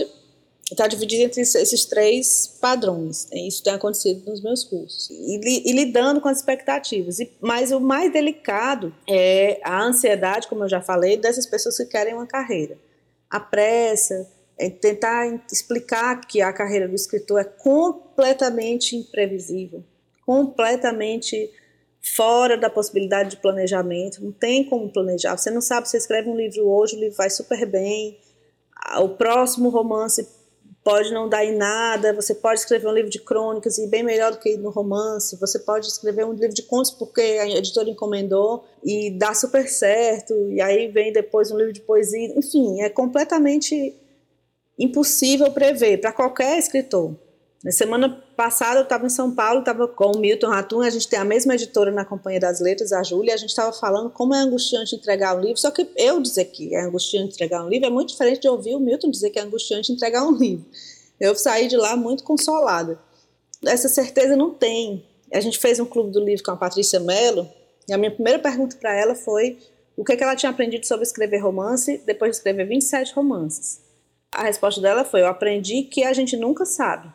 está 0.70 0.86
dividido 0.86 1.24
entre 1.24 1.42
esses 1.42 1.84
três 1.84 2.56
padrões. 2.60 3.28
Né? 3.30 3.40
Isso 3.48 3.62
tem 3.62 3.74
acontecido 3.74 4.28
nos 4.28 4.42
meus 4.42 4.64
cursos. 4.64 5.10
E, 5.10 5.70
e, 5.70 5.72
lidando 5.72 6.20
com 6.20 6.28
as 6.28 6.38
expectativas. 6.38 7.20
E, 7.20 7.30
mas 7.40 7.70
o 7.70 7.80
mais 7.80 8.12
delicado 8.12 8.94
é 9.08 9.60
a 9.62 9.82
ansiedade, 9.82 10.48
como 10.48 10.64
eu 10.64 10.68
já 10.68 10.80
falei, 10.80 11.16
dessas 11.16 11.46
pessoas 11.46 11.76
que 11.76 11.84
querem 11.84 12.14
uma 12.14 12.26
carreira. 12.26 12.78
A 13.28 13.38
pressa, 13.38 14.26
é 14.58 14.70
tentar 14.70 15.26
explicar 15.50 16.20
que 16.26 16.40
a 16.40 16.52
carreira 16.52 16.88
do 16.88 16.94
escritor 16.94 17.40
é 17.40 17.44
completamente 17.44 18.96
imprevisível, 18.96 19.82
completamente 20.24 21.50
fora 22.00 22.56
da 22.56 22.68
possibilidade 22.68 23.30
de 23.30 23.36
planejamento, 23.38 24.22
não 24.22 24.30
tem 24.30 24.64
como 24.64 24.92
planejar. 24.92 25.36
Você 25.36 25.50
não 25.50 25.60
sabe, 25.60 25.88
você 25.88 25.96
escreve 25.96 26.28
um 26.28 26.36
livro 26.36 26.68
hoje, 26.68 26.96
o 26.96 27.00
livro 27.00 27.16
vai 27.16 27.30
super 27.30 27.66
bem, 27.66 28.18
o 28.98 29.08
próximo 29.10 29.70
romance 29.70 30.28
pode 30.84 31.10
não 31.14 31.26
dar 31.26 31.42
em 31.42 31.56
nada, 31.56 32.12
você 32.12 32.34
pode 32.34 32.60
escrever 32.60 32.86
um 32.86 32.92
livro 32.92 33.10
de 33.10 33.18
crônicas 33.18 33.78
e 33.78 33.86
bem 33.86 34.02
melhor 34.02 34.32
do 34.32 34.38
que 34.38 34.54
no 34.58 34.68
romance, 34.68 35.40
você 35.40 35.58
pode 35.58 35.86
escrever 35.86 36.26
um 36.26 36.34
livro 36.34 36.54
de 36.54 36.62
contos 36.62 36.90
porque 36.90 37.22
a 37.22 37.48
editora 37.48 37.88
encomendou 37.88 38.64
e 38.84 39.10
dá 39.10 39.32
super 39.32 39.66
certo, 39.66 40.34
e 40.50 40.60
aí 40.60 40.88
vem 40.88 41.10
depois 41.10 41.50
um 41.50 41.56
livro 41.56 41.72
de 41.72 41.80
poesia, 41.80 42.38
enfim, 42.38 42.82
é 42.82 42.90
completamente 42.90 43.94
impossível 44.78 45.50
prever 45.52 46.02
para 46.02 46.12
qualquer 46.12 46.58
escritor. 46.58 47.16
Na 47.64 47.72
semana 47.72 48.10
passada 48.36 48.80
eu 48.80 48.82
estava 48.82 49.06
em 49.06 49.08
São 49.08 49.34
Paulo, 49.34 49.60
estava 49.60 49.88
com 49.88 50.12
o 50.12 50.18
Milton 50.18 50.48
Ratum, 50.48 50.82
a 50.82 50.90
gente 50.90 51.08
tem 51.08 51.18
a 51.18 51.24
mesma 51.24 51.54
editora 51.54 51.90
na 51.90 52.04
Companhia 52.04 52.38
das 52.38 52.60
Letras, 52.60 52.92
a 52.92 53.02
Júlia, 53.02 53.32
a 53.32 53.38
gente 53.38 53.48
estava 53.48 53.72
falando 53.72 54.10
como 54.10 54.34
é 54.34 54.38
angustiante 54.38 54.94
entregar 54.94 55.34
um 55.34 55.40
livro, 55.40 55.56
só 55.56 55.70
que 55.70 55.88
eu 55.96 56.20
dizer 56.20 56.44
que 56.44 56.74
é 56.74 56.82
angustiante 56.82 57.32
entregar 57.32 57.64
um 57.64 57.68
livro 57.70 57.86
é 57.86 57.90
muito 57.90 58.10
diferente 58.10 58.42
de 58.42 58.48
ouvir 58.48 58.74
o 58.74 58.80
Milton 58.80 59.10
dizer 59.10 59.30
que 59.30 59.38
é 59.38 59.42
angustiante 59.42 59.90
entregar 59.90 60.26
um 60.26 60.32
livro. 60.36 60.66
Eu 61.18 61.34
saí 61.34 61.66
de 61.66 61.76
lá 61.78 61.96
muito 61.96 62.22
consolada. 62.22 63.00
Essa 63.64 63.88
certeza 63.88 64.36
não 64.36 64.52
tem. 64.52 65.02
A 65.32 65.40
gente 65.40 65.58
fez 65.58 65.80
um 65.80 65.86
clube 65.86 66.10
do 66.10 66.22
livro 66.22 66.44
com 66.44 66.50
a 66.50 66.56
Patrícia 66.56 67.00
Mello, 67.00 67.48
e 67.88 67.94
a 67.94 67.96
minha 67.96 68.10
primeira 68.10 68.38
pergunta 68.38 68.76
para 68.76 68.94
ela 68.94 69.14
foi 69.14 69.56
o 69.96 70.04
que, 70.04 70.12
é 70.12 70.16
que 70.16 70.22
ela 70.22 70.36
tinha 70.36 70.50
aprendido 70.50 70.84
sobre 70.84 71.04
escrever 71.04 71.38
romance 71.38 71.96
depois 72.04 72.32
de 72.32 72.36
escrever 72.36 72.66
27 72.66 73.14
romances. 73.14 73.80
A 74.34 74.42
resposta 74.42 74.82
dela 74.82 75.02
foi: 75.02 75.22
Eu 75.22 75.28
aprendi 75.28 75.84
que 75.84 76.04
a 76.04 76.12
gente 76.12 76.36
nunca 76.36 76.66
sabe 76.66 77.10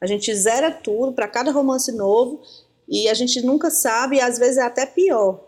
a 0.00 0.06
gente 0.06 0.34
zera 0.34 0.70
tudo 0.70 1.12
para 1.12 1.28
cada 1.28 1.50
romance 1.50 1.92
novo 1.92 2.42
e 2.88 3.08
a 3.08 3.14
gente 3.14 3.40
nunca 3.42 3.70
sabe, 3.70 4.16
e 4.16 4.20
às 4.20 4.38
vezes 4.38 4.56
é 4.56 4.62
até 4.62 4.86
pior. 4.86 5.44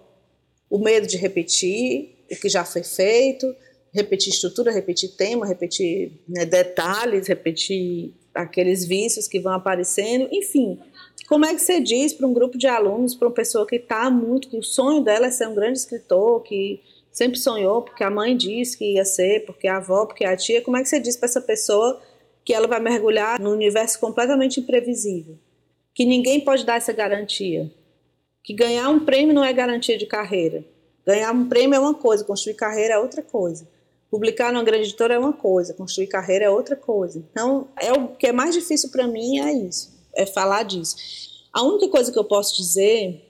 O 0.69 0.79
medo 0.79 1.07
de 1.07 1.17
repetir 1.17 2.25
o 2.31 2.37
que 2.37 2.49
já 2.49 2.65
foi 2.65 2.83
feito, 2.83 3.47
repetir 3.93 4.33
estrutura, 4.33 4.71
repetir 4.71 5.17
tema, 5.17 5.47
repetir 5.47 6.13
né, 6.29 6.45
detalhes, 6.45 7.27
repetir 7.27 8.15
aqueles 8.35 8.85
vícios 8.85 9.27
que 9.27 9.41
vão 9.41 9.53
aparecendo, 9.53 10.29
enfim. 10.31 10.79
Como 11.29 11.45
é 11.45 11.55
que 11.55 11.61
você 11.61 11.81
diz 11.81 12.13
para 12.13 12.27
um 12.27 12.33
grupo 12.33 12.59
de 12.59 12.67
alunos, 12.67 13.15
para 13.15 13.29
uma 13.29 13.35
pessoa 13.35 13.67
que 13.67 13.77
está 13.77 14.11
muito, 14.11 14.49
que 14.49 14.59
o 14.59 14.63
sonho 14.63 15.01
dela 15.03 15.27
é 15.27 15.31
ser 15.31 15.49
um 15.49 15.55
grande 15.55 15.79
escritor, 15.79 16.43
que 16.43 16.81
sempre 17.11 17.39
sonhou, 17.39 17.83
porque 17.83 18.05
a 18.05 18.11
mãe 18.11 18.37
disse 18.37 18.77
que 18.77 18.95
ia 18.95 19.05
ser, 19.05 19.45
porque 19.45 19.67
a 19.67 19.79
avó, 19.79 20.07
porque 20.07 20.25
a 20.25 20.37
tia, 20.37 20.63
como 20.63 20.77
é 20.77 20.83
que 20.83 20.89
você 20.89 21.01
diz 21.01 21.17
para 21.17 21.29
essa 21.29 21.41
pessoa 21.41 22.01
que 22.51 22.55
ela 22.55 22.67
vai 22.67 22.81
mergulhar 22.81 23.39
num 23.39 23.53
universo 23.53 24.01
completamente 24.01 24.59
imprevisível, 24.59 25.39
que 25.95 26.05
ninguém 26.05 26.41
pode 26.41 26.67
dar 26.67 26.79
essa 26.79 26.93
garantia, 26.93 27.73
que 28.43 28.53
ganhar 28.53 28.89
um 28.89 29.05
prêmio 29.05 29.33
não 29.33 29.45
é 29.45 29.53
garantia 29.53 29.97
de 29.97 30.05
carreira. 30.05 30.65
Ganhar 31.07 31.33
um 31.33 31.49
prêmio 31.49 31.77
é 31.77 31.79
uma 31.79 31.95
coisa, 31.95 32.25
construir 32.25 32.55
carreira 32.55 32.95
é 32.95 32.99
outra 32.99 33.23
coisa. 33.23 33.69
Publicar 34.11 34.53
numa 34.53 34.65
grande 34.65 34.89
editora 34.89 35.15
é 35.15 35.19
uma 35.21 35.33
coisa, 35.33 35.75
construir 35.75 36.09
carreira 36.09 36.47
é 36.47 36.51
outra 36.51 36.75
coisa. 36.75 37.25
Então, 37.31 37.69
é 37.81 37.93
o 37.93 38.09
que 38.09 38.27
é 38.27 38.33
mais 38.33 38.53
difícil 38.53 38.91
para 38.91 39.07
mim 39.07 39.39
é 39.39 39.53
isso, 39.53 39.97
é 40.13 40.27
falar 40.27 40.65
disso. 40.65 40.97
A 41.53 41.63
única 41.63 41.87
coisa 41.87 42.11
que 42.11 42.19
eu 42.19 42.25
posso 42.25 42.57
dizer 42.57 43.25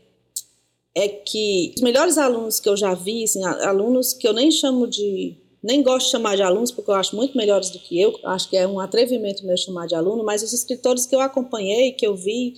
é 0.95 1.09
que 1.09 1.75
os 1.77 1.83
melhores 1.83 2.17
alunos 2.17 2.59
que 2.59 2.71
eu 2.71 2.77
já 2.77 2.95
vi, 2.95 3.25
assim, 3.25 3.45
alunos 3.45 4.15
que 4.15 4.27
eu 4.27 4.33
nem 4.33 4.51
chamo 4.51 4.87
de 4.87 5.37
nem 5.63 5.83
gosto 5.83 6.07
de 6.07 6.13
chamar 6.13 6.37
de 6.37 6.43
alunos 6.43 6.71
porque 6.71 6.91
eu 6.91 6.95
acho 6.95 7.15
muito 7.15 7.37
melhores 7.37 7.71
do 7.71 7.79
que 7.79 8.01
eu, 8.01 8.19
acho 8.25 8.49
que 8.49 8.57
é 8.57 8.67
um 8.67 8.81
atrevimento 8.81 9.45
meu 9.45 9.57
chamar 9.57 9.87
de 9.87 9.95
aluno, 9.95 10.25
mas 10.25 10.43
os 10.43 10.53
escritores 10.53 11.07
que 11.07 11.15
eu 11.15 11.21
acompanhei, 11.21 11.93
que 11.93 12.07
eu 12.07 12.15
vi 12.15 12.55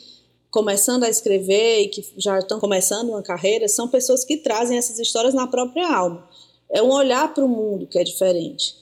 começando 0.51 1.05
a 1.05 1.09
escrever 1.09 1.81
e 1.81 1.89
que 1.89 2.05
já 2.17 2.39
estão 2.39 2.61
começando 2.61 3.09
uma 3.09 3.23
carreira, 3.23 3.67
são 3.69 3.89
pessoas 3.89 4.25
que 4.25 4.37
trazem 4.37 4.79
essas 4.79 4.99
histórias 4.99 5.35
na 5.35 5.47
própria 5.47 5.93
alma. 5.93 6.29
É 6.71 6.83
um 6.83 6.93
olhar 6.93 7.33
para 7.35 7.45
o 7.45 7.49
mundo 7.49 7.87
que 7.87 7.99
é 7.99 8.05
diferente. 8.05 8.77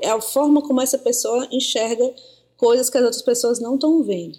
É 0.00 0.10
a 0.10 0.20
forma 0.20 0.62
como 0.62 0.80
essa 0.80 0.98
pessoa 0.98 1.48
enxerga 1.50 2.14
coisas 2.56 2.88
que 2.88 2.98
as 2.98 3.04
outras 3.04 3.22
pessoas 3.22 3.58
não 3.58 3.74
estão 3.74 4.02
vendo. 4.02 4.38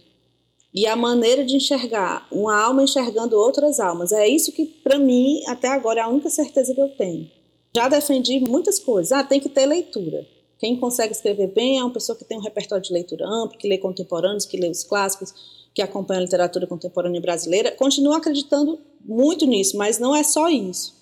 E 0.74 0.86
a 0.86 0.96
maneira 0.96 1.44
de 1.44 1.56
enxergar, 1.56 2.28
uma 2.32 2.56
alma 2.56 2.84
enxergando 2.84 3.36
outras 3.36 3.80
almas. 3.80 4.12
É 4.12 4.28
isso 4.28 4.52
que, 4.52 4.66
para 4.66 5.00
mim, 5.00 5.42
até 5.48 5.70
agora, 5.70 6.02
é 6.02 6.04
a 6.04 6.08
única 6.08 6.30
certeza 6.30 6.74
que 6.74 6.82
eu 6.82 6.90
tenho 6.90 7.37
já 7.78 7.88
defendi 7.88 8.40
muitas 8.40 8.80
coisas. 8.80 9.12
Ah, 9.12 9.24
tem 9.24 9.40
que 9.40 9.50
ter 9.50 9.68
leitura. 9.68 10.26
Quem 10.58 10.76
consegue 10.80 11.14
escrever 11.14 11.48
bem 11.54 11.78
é 11.78 11.84
uma 11.84 11.94
pessoa 11.94 12.18
que 12.18 12.26
tem 12.26 12.36
um 12.36 12.42
repertório 12.42 12.84
de 12.84 12.92
leitura 12.92 13.28
amplo, 13.28 13.58
que 13.58 13.68
lê 13.68 13.78
contemporâneos, 13.78 14.46
que 14.46 14.58
lê 14.58 14.68
os 14.68 14.84
clássicos, 14.84 15.32
que 15.76 15.82
acompanha 15.84 16.20
a 16.20 16.24
literatura 16.24 16.66
contemporânea 16.66 17.22
brasileira. 17.22 17.72
Continuo 17.72 18.14
acreditando 18.14 18.80
muito 19.06 19.46
nisso, 19.46 19.78
mas 19.78 20.00
não 20.00 20.16
é 20.16 20.24
só 20.24 20.50
isso. 20.50 20.96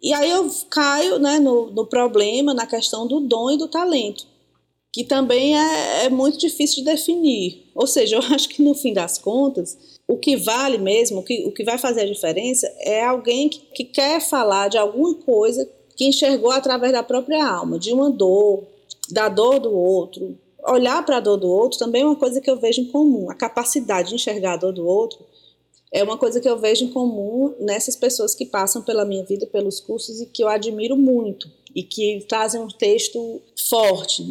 E 0.00 0.12
aí 0.12 0.30
eu 0.30 0.48
caio 0.70 1.18
né, 1.18 1.40
no, 1.40 1.72
no 1.72 1.84
problema, 1.84 2.54
na 2.54 2.66
questão 2.66 3.06
do 3.08 3.18
dom 3.18 3.50
e 3.50 3.58
do 3.58 3.66
talento, 3.66 4.24
que 4.92 5.02
também 5.02 5.58
é, 5.58 6.04
é 6.04 6.08
muito 6.08 6.38
difícil 6.38 6.76
de 6.76 6.84
definir. 6.84 7.64
Ou 7.74 7.86
seja, 7.88 8.14
eu 8.14 8.22
acho 8.32 8.48
que 8.48 8.62
no 8.62 8.76
fim 8.76 8.92
das 8.92 9.18
contas, 9.18 9.76
o 10.06 10.16
que 10.16 10.36
vale 10.36 10.78
mesmo, 10.78 11.18
o 11.18 11.24
que, 11.24 11.44
o 11.44 11.52
que 11.52 11.64
vai 11.64 11.76
fazer 11.76 12.02
a 12.02 12.06
diferença 12.06 12.72
é 12.78 13.04
alguém 13.04 13.48
que, 13.48 13.58
que 13.74 13.84
quer 13.84 14.20
falar 14.20 14.68
de 14.68 14.78
alguma 14.78 15.14
coisa 15.14 15.68
que 16.00 16.06
enxergou 16.06 16.50
através 16.50 16.94
da 16.94 17.02
própria 17.02 17.46
alma, 17.46 17.78
de 17.78 17.92
uma 17.92 18.10
dor, 18.10 18.64
da 19.10 19.28
dor 19.28 19.58
do 19.60 19.70
outro. 19.70 20.34
Olhar 20.66 21.04
para 21.04 21.18
a 21.18 21.20
dor 21.20 21.36
do 21.36 21.46
outro 21.46 21.78
também 21.78 22.00
é 22.00 22.06
uma 22.06 22.16
coisa 22.16 22.40
que 22.40 22.50
eu 22.50 22.56
vejo 22.56 22.80
em 22.80 22.86
comum. 22.86 23.30
A 23.30 23.34
capacidade 23.34 24.08
de 24.08 24.14
enxergar 24.14 24.54
a 24.54 24.56
dor 24.56 24.72
do 24.72 24.86
outro 24.86 25.18
é 25.92 26.02
uma 26.02 26.16
coisa 26.16 26.40
que 26.40 26.48
eu 26.48 26.58
vejo 26.58 26.86
em 26.86 26.88
comum 26.88 27.54
nessas 27.60 27.96
pessoas 27.96 28.34
que 28.34 28.46
passam 28.46 28.80
pela 28.80 29.04
minha 29.04 29.22
vida, 29.26 29.46
pelos 29.46 29.78
cursos 29.78 30.22
e 30.22 30.26
que 30.26 30.42
eu 30.42 30.48
admiro 30.48 30.96
muito 30.96 31.50
e 31.76 31.82
que 31.82 32.24
trazem 32.26 32.62
um 32.62 32.68
texto 32.68 33.42
forte, 33.68 34.22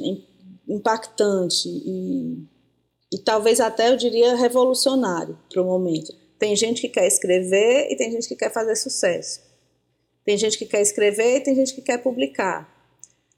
impactante 0.67 1.69
e, 1.69 2.47
e 3.13 3.19
talvez 3.19 3.59
até 3.59 3.91
eu 3.91 3.95
diria 3.95 4.35
revolucionário 4.35 5.37
para 5.53 5.61
o 5.61 5.65
momento. 5.65 6.11
Tem 6.39 6.55
gente 6.55 6.81
que 6.81 6.89
quer 6.89 7.05
escrever 7.05 7.91
e 7.91 7.95
tem 7.95 8.11
gente 8.11 8.27
que 8.27 8.35
quer 8.35 8.51
fazer 8.51 8.75
sucesso. 8.75 9.48
Tem 10.29 10.37
gente 10.37 10.59
que 10.59 10.65
quer 10.67 10.79
escrever 10.79 11.37
e 11.37 11.39
tem 11.39 11.55
gente 11.55 11.73
que 11.73 11.81
quer 11.81 11.97
publicar. 11.97 12.71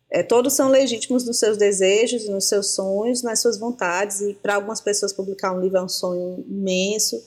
É, 0.10 0.22
todos 0.22 0.52
são 0.52 0.68
legítimos 0.68 1.26
nos 1.26 1.40
seus 1.40 1.56
desejos, 1.56 2.28
nos 2.28 2.50
seus 2.50 2.76
sonhos, 2.76 3.24
nas 3.24 3.42
suas 3.42 3.58
vontades. 3.58 4.20
E 4.20 4.34
para 4.34 4.56
algumas 4.56 4.82
pessoas 4.82 5.14
publicar 5.14 5.54
um 5.56 5.62
livro 5.62 5.78
é 5.78 5.82
um 5.82 5.88
sonho 5.88 6.44
imenso, 6.50 7.24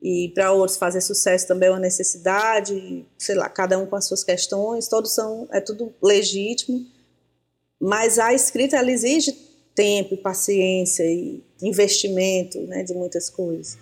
e 0.00 0.32
para 0.34 0.52
outros 0.52 0.78
fazer 0.78 1.02
sucesso 1.02 1.46
também 1.46 1.68
é 1.68 1.72
uma 1.72 1.78
necessidade. 1.78 3.04
Sei 3.18 3.34
lá, 3.34 3.46
cada 3.50 3.78
um 3.78 3.84
com 3.84 3.94
as 3.94 4.06
suas 4.06 4.24
questões. 4.24 4.88
Todos 4.88 5.14
são, 5.14 5.46
é 5.52 5.60
tudo 5.60 5.92
legítimo. 6.02 6.86
Mas 7.78 8.18
a 8.18 8.32
escrita 8.32 8.78
ela 8.78 8.90
exige 8.90 9.32
tempo 9.74 10.16
paciência 10.16 11.04
e 11.04 11.44
investimento 11.60 12.58
né, 12.62 12.82
de 12.82 12.94
muitas 12.94 13.28
coisas. 13.28 13.76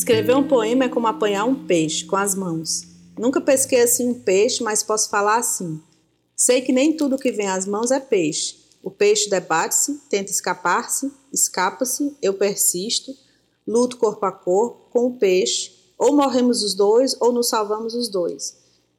Escrever 0.00 0.34
um 0.34 0.48
poema 0.48 0.84
é 0.84 0.88
como 0.88 1.06
apanhar 1.06 1.44
um 1.44 1.66
peixe 1.66 2.06
com 2.06 2.16
as 2.16 2.34
mãos. 2.34 2.86
Nunca 3.18 3.38
pesquei 3.38 3.82
assim 3.82 4.08
um 4.08 4.14
peixe, 4.14 4.62
mas 4.62 4.82
posso 4.82 5.10
falar 5.10 5.36
assim. 5.36 5.78
Sei 6.34 6.62
que 6.62 6.72
nem 6.72 6.96
tudo 6.96 7.18
que 7.18 7.30
vem 7.30 7.46
às 7.46 7.66
mãos 7.66 7.90
é 7.90 8.00
peixe. 8.00 8.56
O 8.82 8.90
peixe 8.90 9.28
debate-se, 9.28 10.00
tenta 10.08 10.30
escapar-se, 10.30 11.12
escapa-se, 11.30 12.16
eu 12.22 12.32
persisto, 12.32 13.14
luto 13.68 13.98
corpo 13.98 14.24
a 14.24 14.32
corpo 14.32 14.88
com 14.90 15.04
o 15.04 15.18
peixe, 15.18 15.70
ou 15.98 16.16
morremos 16.16 16.62
os 16.62 16.72
dois 16.72 17.14
ou 17.20 17.30
nos 17.30 17.50
salvamos 17.50 17.94
os 17.94 18.08
dois. 18.08 18.56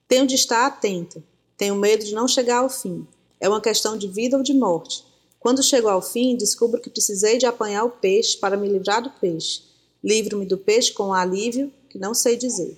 Tenho 0.07 0.27
de 0.27 0.35
estar 0.35 0.67
atento, 0.67 1.23
tenho 1.57 1.75
medo 1.75 2.05
de 2.05 2.13
não 2.13 2.27
chegar 2.27 2.59
ao 2.59 2.69
fim. 2.69 3.07
É 3.39 3.49
uma 3.49 3.59
questão 3.59 3.97
de 3.97 4.07
vida 4.07 4.37
ou 4.37 4.43
de 4.43 4.53
morte. 4.53 5.03
Quando 5.39 5.63
chego 5.63 5.87
ao 5.87 5.99
fim, 5.99 6.37
descubro 6.37 6.79
que 6.79 6.91
precisei 6.91 7.39
de 7.39 7.47
apanhar 7.47 7.85
o 7.85 7.89
peixe 7.89 8.37
para 8.37 8.55
me 8.55 8.69
livrar 8.69 9.01
do 9.01 9.09
peixe. 9.09 9.70
Livro-me 10.03 10.45
do 10.45 10.57
peixe 10.57 10.91
com 10.91 11.13
alívio 11.13 11.71
que 11.89 11.99
não 11.99 12.13
sei 12.13 12.35
dizer. 12.37 12.77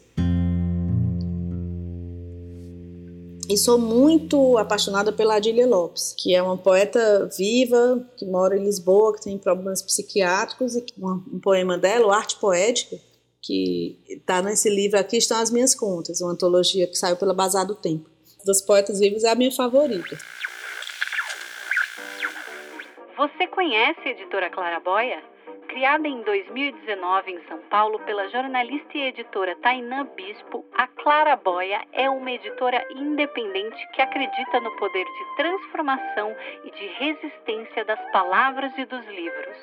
E 3.49 3.57
sou 3.57 3.77
muito 3.77 4.57
apaixonada 4.57 5.11
pela 5.11 5.35
Adília 5.35 5.67
Lopes, 5.67 6.15
que 6.17 6.33
é 6.33 6.41
uma 6.41 6.57
poeta 6.57 7.29
viva, 7.37 8.03
que 8.17 8.25
mora 8.25 8.57
em 8.57 8.63
Lisboa, 8.63 9.13
que 9.13 9.21
tem 9.21 9.37
problemas 9.37 9.81
psiquiátricos, 9.81 10.75
e 10.75 10.83
um 10.97 11.39
poema 11.39 11.77
dela, 11.77 12.07
o 12.07 12.11
Arte 12.11 12.37
Poética, 12.37 12.97
que 13.41 13.99
está 14.07 14.41
nesse 14.41 14.69
livro 14.69 14.97
aqui, 14.97 15.17
estão 15.17 15.37
as 15.37 15.51
minhas 15.51 15.75
contas, 15.75 16.21
uma 16.21 16.31
antologia 16.31 16.87
que 16.87 16.95
saiu 16.95 17.17
pela 17.17 17.33
Bazar 17.33 17.67
do 17.67 17.75
Tempo. 17.75 18.09
Dos 18.45 18.61
poetas 18.61 18.99
vivos 18.99 19.23
é 19.23 19.29
a 19.29 19.35
minha 19.35 19.51
favorita. 19.51 20.17
Você 23.17 23.47
conhece 23.47 23.99
a 24.05 24.11
editora 24.11 24.49
Clara 24.49 24.79
Boia? 24.79 25.32
Criada 25.73 26.07
em 26.07 26.21
2019 26.21 27.31
em 27.31 27.41
São 27.47 27.57
Paulo 27.61 27.97
pela 28.01 28.29
jornalista 28.29 28.95
e 28.95 29.07
editora 29.07 29.55
Tainã 29.55 30.05
Bispo, 30.15 30.63
a 30.71 30.85
Clara 30.85 31.35
Boia 31.35 31.81
é 31.91 32.07
uma 32.07 32.29
editora 32.29 32.85
independente 32.91 33.83
que 33.91 34.03
acredita 34.03 34.59
no 34.59 34.69
poder 34.75 35.03
de 35.03 35.35
transformação 35.35 36.35
e 36.63 36.69
de 36.69 36.85
resistência 36.99 37.83
das 37.85 37.99
palavras 38.11 38.71
e 38.77 38.85
dos 38.85 39.03
livros. 39.07 39.57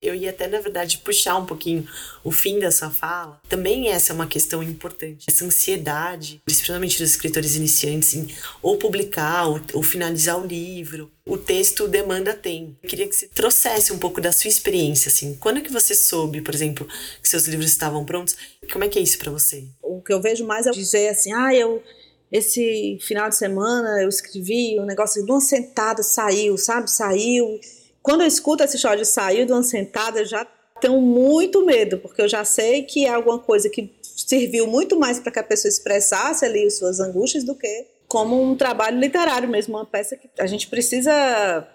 Eu 0.00 0.14
ia 0.14 0.30
até, 0.30 0.46
na 0.46 0.60
verdade, 0.60 0.98
puxar 0.98 1.36
um 1.36 1.44
pouquinho 1.44 1.84
o 2.22 2.30
fim 2.30 2.60
dessa 2.60 2.88
fala. 2.88 3.40
Também 3.48 3.88
essa 3.88 4.12
é 4.12 4.14
uma 4.14 4.28
questão 4.28 4.62
importante. 4.62 5.26
Essa 5.28 5.44
ansiedade, 5.44 6.40
principalmente 6.44 6.98
dos 6.98 7.10
escritores 7.10 7.56
iniciantes, 7.56 8.14
em 8.14 8.28
ou 8.62 8.76
publicar 8.76 9.48
ou, 9.48 9.60
ou 9.74 9.82
finalizar 9.82 10.40
o 10.40 10.46
livro. 10.46 11.10
O 11.26 11.36
texto 11.36 11.88
demanda 11.88 12.32
tempo. 12.32 12.76
Eu 12.80 12.88
queria 12.88 13.08
que 13.08 13.14
você 13.14 13.26
trouxesse 13.26 13.92
um 13.92 13.98
pouco 13.98 14.20
da 14.20 14.30
sua 14.30 14.48
experiência, 14.48 15.08
assim. 15.08 15.34
Quando 15.34 15.62
que 15.62 15.72
você 15.72 15.96
soube, 15.96 16.42
por 16.42 16.54
exemplo, 16.54 16.86
que 17.20 17.28
seus 17.28 17.48
livros 17.48 17.70
estavam 17.70 18.04
prontos? 18.04 18.36
Como 18.72 18.84
é 18.84 18.88
que 18.88 19.00
é 19.00 19.02
isso 19.02 19.18
para 19.18 19.32
você? 19.32 19.66
O 19.82 20.00
que 20.00 20.12
eu 20.12 20.22
vejo 20.22 20.46
mais 20.46 20.66
é 20.66 20.70
dizer 20.70 21.08
assim, 21.08 21.32
ah, 21.32 21.52
eu 21.52 21.82
esse 22.30 22.98
final 23.00 23.28
de 23.28 23.36
semana 23.36 24.02
eu 24.02 24.08
escrevi 24.08 24.78
um 24.78 24.84
negócio 24.84 25.24
de 25.24 25.30
uma 25.30 25.40
sentada 25.40 26.02
saiu, 26.02 26.58
sabe? 26.58 26.90
Saiu. 26.90 27.58
Quando 28.02 28.20
eu 28.22 28.26
escuto 28.26 28.62
esse 28.62 28.76
história 28.76 29.02
de 29.02 29.08
saiu 29.08 29.46
de 29.46 29.52
uma 29.52 29.62
sentada, 29.62 30.20
eu 30.20 30.26
já 30.26 30.46
tenho 30.80 31.00
muito 31.00 31.64
medo, 31.64 31.98
porque 31.98 32.22
eu 32.22 32.28
já 32.28 32.44
sei 32.44 32.82
que 32.82 33.04
é 33.04 33.10
alguma 33.10 33.38
coisa 33.38 33.68
que 33.68 33.92
serviu 34.02 34.66
muito 34.66 34.98
mais 34.98 35.18
para 35.18 35.32
que 35.32 35.38
a 35.38 35.42
pessoa 35.42 35.68
expressasse 35.68 36.44
ali 36.44 36.66
as 36.66 36.78
suas 36.78 37.00
angústias 37.00 37.44
do 37.44 37.54
que 37.54 37.86
como 38.06 38.40
um 38.40 38.56
trabalho 38.56 38.98
literário 38.98 39.48
mesmo, 39.48 39.76
uma 39.76 39.84
peça 39.84 40.16
que 40.16 40.30
a 40.38 40.46
gente 40.46 40.68
precisa 40.68 41.68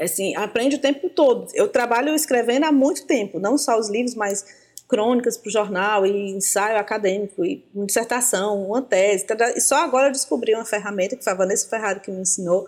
assim, 0.00 0.34
aprende 0.36 0.76
o 0.76 0.80
tempo 0.80 1.08
todo. 1.08 1.48
Eu 1.54 1.68
trabalho 1.68 2.14
escrevendo 2.14 2.64
há 2.64 2.72
muito 2.72 3.06
tempo, 3.06 3.38
não 3.38 3.56
só 3.56 3.78
os 3.78 3.88
livros, 3.88 4.14
mas 4.14 4.44
crônicas 4.88 5.36
para 5.36 5.48
o 5.48 5.52
jornal 5.52 6.06
e 6.06 6.30
ensaio 6.30 6.78
acadêmico 6.78 7.44
e 7.44 7.62
uma 7.74 7.84
dissertação, 7.84 8.64
uma 8.64 8.80
tese. 8.80 9.26
E 9.54 9.60
só 9.60 9.76
agora 9.76 10.08
eu 10.08 10.12
descobri 10.12 10.54
uma 10.54 10.64
ferramenta 10.64 11.14
que 11.14 11.22
foi 11.22 11.32
a 11.34 11.36
Vanessa 11.36 11.68
Ferrari 11.68 12.00
que 12.00 12.10
me 12.10 12.22
ensinou, 12.22 12.66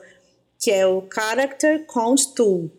que 0.59 0.71
é 0.71 0.87
o 0.87 1.03
Character 1.13 1.87
Count 1.87 2.35
Tool, 2.35 2.71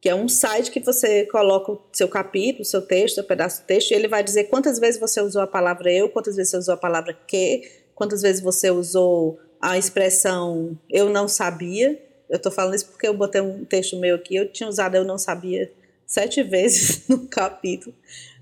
que 0.00 0.08
é 0.08 0.14
um 0.14 0.28
site 0.28 0.72
que 0.72 0.80
você 0.80 1.24
coloca 1.26 1.72
o 1.72 1.80
seu 1.92 2.08
capítulo, 2.08 2.62
o 2.62 2.64
seu 2.64 2.82
texto, 2.82 3.20
o 3.20 3.24
pedaço 3.24 3.62
do 3.62 3.66
texto, 3.66 3.92
e 3.92 3.94
ele 3.94 4.08
vai 4.08 4.24
dizer 4.24 4.44
quantas 4.44 4.80
vezes 4.80 5.00
você 5.00 5.20
usou 5.20 5.42
a 5.42 5.46
palavra 5.46 5.92
eu, 5.92 6.08
quantas 6.08 6.34
vezes 6.34 6.50
você 6.50 6.56
usou 6.56 6.74
a 6.74 6.78
palavra 6.78 7.16
que, 7.26 7.70
quantas 7.94 8.20
vezes 8.20 8.42
você 8.42 8.68
usou 8.68 9.38
a 9.60 9.78
expressão 9.78 10.76
eu 10.90 11.08
não 11.08 11.28
sabia. 11.28 12.00
Eu 12.28 12.36
estou 12.36 12.52
falando 12.52 12.74
isso 12.74 12.88
porque 12.88 13.06
eu 13.06 13.14
botei 13.14 13.40
um 13.40 13.64
texto 13.64 13.96
meu 13.96 14.16
aqui, 14.16 14.34
eu 14.34 14.50
tinha 14.52 14.68
usado 14.68 14.96
eu 14.96 15.04
não 15.04 15.18
sabia 15.18 15.70
sete 16.04 16.42
vezes 16.44 17.06
no 17.08 17.28
capítulo 17.28 17.94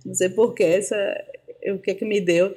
não 0.07 0.15
sei 0.15 0.29
porquê, 0.29 0.63
essa, 0.63 0.97
o 1.73 1.79
que 1.79 1.91
é 1.91 1.95
que 1.95 2.05
me 2.05 2.21
deu. 2.21 2.55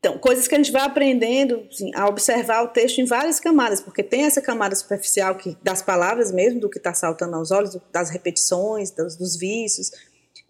Então, 0.00 0.18
coisas 0.18 0.48
que 0.48 0.54
a 0.54 0.58
gente 0.58 0.72
vai 0.72 0.82
aprendendo 0.82 1.66
assim, 1.70 1.92
a 1.94 2.08
observar 2.08 2.64
o 2.64 2.68
texto 2.68 2.98
em 2.98 3.04
várias 3.04 3.38
camadas, 3.38 3.80
porque 3.80 4.02
tem 4.02 4.24
essa 4.24 4.40
camada 4.40 4.74
superficial 4.74 5.36
que, 5.36 5.56
das 5.62 5.82
palavras 5.82 6.32
mesmo, 6.32 6.58
do 6.58 6.70
que 6.70 6.78
está 6.78 6.92
saltando 6.92 7.36
aos 7.36 7.50
olhos, 7.50 7.78
das 7.92 8.10
repetições, 8.10 8.90
dos, 8.90 9.14
dos 9.14 9.36
vícios, 9.36 9.90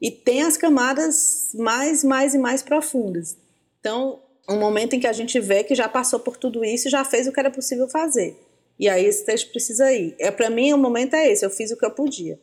e 0.00 0.10
tem 0.10 0.42
as 0.42 0.56
camadas 0.56 1.50
mais, 1.54 2.02
mais 2.02 2.32
e 2.32 2.38
mais 2.38 2.62
profundas. 2.62 3.36
Então, 3.80 4.20
um 4.48 4.58
momento 4.58 4.94
em 4.94 5.00
que 5.00 5.06
a 5.06 5.12
gente 5.12 5.38
vê 5.38 5.62
que 5.64 5.74
já 5.74 5.88
passou 5.88 6.20
por 6.20 6.36
tudo 6.36 6.64
isso 6.64 6.88
e 6.88 6.90
já 6.90 7.04
fez 7.04 7.26
o 7.26 7.32
que 7.32 7.40
era 7.40 7.50
possível 7.50 7.88
fazer. 7.88 8.36
E 8.78 8.88
aí 8.88 9.04
esse 9.04 9.26
texto 9.26 9.50
precisa 9.50 9.92
ir. 9.92 10.14
É 10.18 10.30
para 10.30 10.48
mim 10.48 10.72
o 10.72 10.78
momento 10.78 11.14
é 11.14 11.30
esse. 11.30 11.44
Eu 11.44 11.50
fiz 11.50 11.70
o 11.70 11.76
que 11.76 11.84
eu 11.84 11.90
podia 11.90 12.38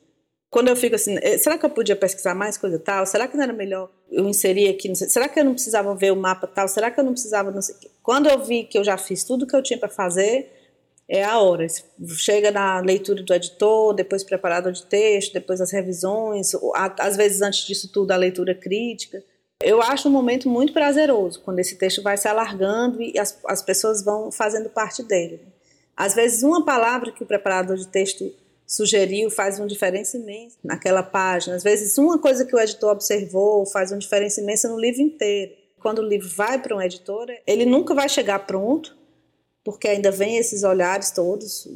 quando 0.50 0.70
eu 0.70 0.76
fico 0.76 0.96
assim, 0.96 1.18
eh, 1.22 1.38
será 1.38 1.58
que 1.58 1.66
eu 1.66 1.70
podia 1.70 1.96
pesquisar 1.96 2.34
mais 2.34 2.58
coisa 2.58 2.80
tal? 2.80 3.06
Será 3.06 3.28
que 3.28 3.36
não 3.36 3.44
era 3.44 3.54
melhor 3.54 3.90
eu 4.10 4.28
inserir 4.28 4.70
aqui? 4.70 4.94
Será 4.96 5.28
que 5.28 5.40
eu 5.40 5.44
não 5.44 5.54
precisava 5.54 5.94
ver 5.94 6.12
o 6.12 6.16
mapa 6.16 6.48
tal? 6.48 6.68
Será 6.68 6.90
que 6.90 7.00
eu 7.00 7.04
não 7.04 7.12
precisava 7.12 7.52
não 7.52 7.62
sei 7.62 7.76
Quando 8.02 8.30
eu 8.30 8.44
vi 8.44 8.64
que 8.64 8.78
eu 8.78 8.84
já 8.84 8.98
fiz 8.98 9.24
tudo 9.24 9.46
que 9.46 9.56
eu 9.56 9.62
tinha 9.62 9.78
para 9.78 9.90
fazer, 9.90 10.50
é 11.10 11.24
a 11.24 11.40
hora. 11.40 11.68
Chega 12.18 12.52
na 12.52 12.80
leitura 12.80 13.24
do 13.24 13.34
editor, 13.34 13.94
depois 13.94 14.24
preparador 14.24 14.72
de 14.72 14.86
texto, 14.86 15.34
depois 15.34 15.60
as 15.60 15.72
revisões, 15.72 16.52
às 17.00 17.18
vezes 17.18 17.42
antes 17.42 17.66
disso 17.66 17.90
tudo 17.92 18.12
a 18.12 18.18
leitura 18.18 18.56
crítica. 18.56 19.24
Eu 19.62 19.82
acho 19.82 20.08
um 20.08 20.12
momento 20.12 20.50
muito 20.50 20.72
prazeroso 20.72 21.42
quando 21.42 21.60
esse 21.60 21.78
texto 21.78 22.02
vai 22.02 22.16
se 22.16 22.28
alargando 22.28 23.02
e 23.02 23.18
as, 23.18 23.40
as 23.46 23.62
pessoas 23.62 24.04
vão 24.04 24.32
fazendo 24.32 24.70
parte 24.70 25.02
dele. 25.02 25.42
Às 25.96 26.14
vezes 26.14 26.44
uma 26.44 26.64
palavra 26.64 27.12
que 27.12 27.24
o 27.24 27.26
preparador 27.26 27.76
de 27.76 27.88
texto 27.88 28.32
sugeriu 28.68 29.32
faz 29.32 29.58
uma 29.58 29.68
diferença 29.68 30.18
imensa 30.18 30.58
naquela 30.62 31.02
página. 31.02 31.56
Às 31.56 31.64
vezes, 31.64 31.98
uma 31.98 32.20
coisa 32.20 32.46
que 32.46 32.54
o 32.54 32.60
editor 32.60 32.92
observou 32.92 33.66
faz 33.66 33.92
uma 33.92 33.98
diferença 33.98 34.42
imensa 34.42 34.68
no 34.68 34.78
livro 34.78 35.02
inteiro. 35.02 35.54
Quando 35.80 36.00
o 36.00 36.08
livro 36.08 36.28
vai 36.28 36.62
para 36.62 36.76
um 36.76 36.82
editor, 36.82 37.28
ele 37.48 37.66
nunca 37.66 37.96
vai 37.96 38.10
chegar 38.10 38.40
pronto, 38.40 38.98
porque 39.64 39.88
ainda 39.88 40.12
vem 40.12 40.38
esses 40.38 40.64
olhares 40.64 41.12
todos, 41.12 41.68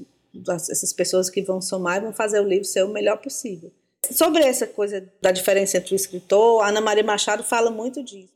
essas 0.70 0.92
pessoas 0.92 1.30
que 1.30 1.42
vão 1.42 1.62
somar 1.62 1.98
e 1.98 2.02
vão 2.02 2.14
fazer 2.14 2.42
o 2.42 2.48
livro 2.48 2.66
ser 2.66 2.84
o 2.84 2.90
melhor 2.90 3.18
possível. 3.18 3.72
Sobre 4.12 4.44
essa 4.44 4.68
coisa 4.68 5.08
da 5.22 5.32
diferença 5.32 5.78
entre 5.78 5.94
o 5.94 5.96
escritor, 5.96 6.62
a 6.62 6.70
Ana 6.70 6.82
Maria 6.82 7.04
Machado 7.04 7.44
fala 7.44 7.72
muito 7.72 8.04
disso. 8.04 8.34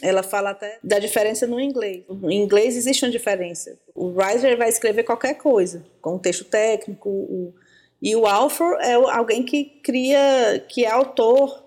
Ela 0.00 0.22
fala 0.22 0.50
até 0.50 0.78
da 0.82 1.00
diferença 1.00 1.44
no 1.46 1.58
inglês. 1.58 2.04
No 2.08 2.30
inglês 2.30 2.76
existe 2.76 3.04
uma 3.04 3.10
diferença. 3.10 3.76
O 3.94 4.10
writer 4.10 4.56
vai 4.56 4.68
escrever 4.68 5.02
qualquer 5.02 5.34
coisa, 5.34 5.84
com 6.00 6.14
um 6.14 6.18
texto 6.18 6.44
técnico, 6.44 7.08
o 7.08 7.52
e 8.00 8.14
o 8.14 8.26
author 8.26 8.78
é 8.80 8.94
alguém 8.94 9.42
que 9.42 9.64
cria, 9.82 10.64
que 10.68 10.84
é 10.84 10.90
autor. 10.90 11.64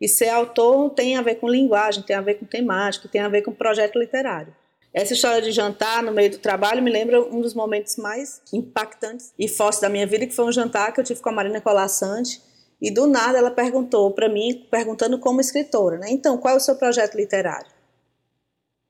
E 0.00 0.08
ser 0.08 0.28
autor 0.28 0.90
tem 0.90 1.16
a 1.16 1.22
ver 1.22 1.36
com 1.36 1.48
linguagem, 1.48 2.02
tem 2.02 2.14
a 2.14 2.20
ver 2.20 2.34
com 2.34 2.46
temática, 2.46 3.08
tem 3.08 3.20
a 3.20 3.28
ver 3.28 3.42
com 3.42 3.52
projeto 3.52 3.98
literário. 3.98 4.54
Essa 4.92 5.12
história 5.12 5.42
de 5.42 5.52
jantar 5.52 6.02
no 6.02 6.12
meio 6.12 6.30
do 6.30 6.38
trabalho 6.38 6.82
me 6.82 6.90
lembra 6.90 7.20
um 7.20 7.40
dos 7.40 7.54
momentos 7.54 7.96
mais 7.96 8.40
impactantes 8.52 9.32
e 9.38 9.46
fortes 9.46 9.80
da 9.80 9.88
minha 9.88 10.06
vida, 10.06 10.26
que 10.26 10.34
foi 10.34 10.44
um 10.44 10.52
jantar 10.52 10.92
que 10.92 11.00
eu 11.00 11.04
tive 11.04 11.20
com 11.20 11.28
a 11.28 11.32
Marina 11.32 11.60
Colassante. 11.60 12.40
E 12.80 12.90
do 12.92 13.06
nada 13.06 13.38
ela 13.38 13.50
perguntou 13.50 14.12
para 14.12 14.28
mim, 14.28 14.66
perguntando 14.70 15.18
como 15.18 15.40
escritora, 15.40 15.98
né? 15.98 16.06
Então, 16.10 16.38
qual 16.38 16.54
é 16.54 16.56
o 16.56 16.60
seu 16.60 16.76
projeto 16.76 17.16
literário? 17.16 17.70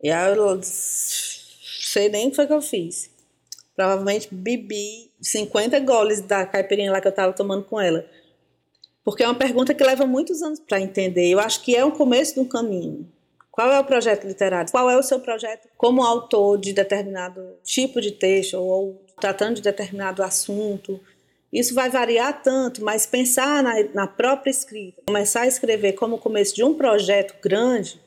E 0.03 0.11
aí 0.11 0.37
eu 0.37 0.61
sei 0.63 2.09
nem 2.09 2.29
o 2.29 2.31
que 2.31 2.37
foi 2.37 2.47
que 2.47 2.53
eu 2.53 2.63
fiz. 2.63 3.11
Provavelmente 3.79 4.27
bebi 4.35 5.13
50 5.23 5.79
goles 5.79 6.21
da 6.21 6.45
caipirinha 6.45 6.91
lá 6.91 7.01
que 7.01 7.07
eu 7.07 7.11
estava 7.11 7.33
tomando 7.33 7.63
com 7.63 7.81
ela. 7.81 8.05
Porque 9.05 9.23
é 9.23 9.29
uma 9.29 9.37
pergunta 9.37 9.73
que 9.73 9.85
leva 9.85 10.05
muitos 10.05 10.43
anos 10.43 10.59
para 10.59 10.81
entender. 10.81 11.29
Eu 11.29 11.39
acho 11.39 11.63
que 11.63 11.77
é 11.77 11.85
o 11.85 11.93
começo 11.93 12.35
de 12.35 12.41
um 12.41 12.45
caminho. 12.45 13.09
Qual 13.53 13.71
é 13.71 13.79
o 13.79 13.85
projeto 13.85 14.27
literário? 14.27 14.69
Qual 14.73 14.91
é 14.91 14.99
o 14.99 15.03
seu 15.05 15.21
projeto 15.21 15.69
como 15.77 16.03
autor 16.03 16.59
de 16.59 16.73
determinado 16.73 17.41
tipo 17.63 18.01
de 18.01 18.11
texto 18.11 18.55
ou 18.55 19.01
tratando 19.21 19.55
de 19.55 19.63
determinado 19.63 20.25
assunto? 20.25 20.99
Isso 21.53 21.73
vai 21.73 21.89
variar 21.89 22.43
tanto, 22.43 22.83
mas 22.83 23.07
pensar 23.07 23.63
na, 23.63 23.75
na 23.95 24.07
própria 24.09 24.51
escrita, 24.51 25.03
começar 25.07 25.43
a 25.43 25.47
escrever 25.47 25.93
como 25.93 26.19
começo 26.19 26.53
de 26.53 26.65
um 26.65 26.75
projeto 26.75 27.37
grande, 27.41 28.01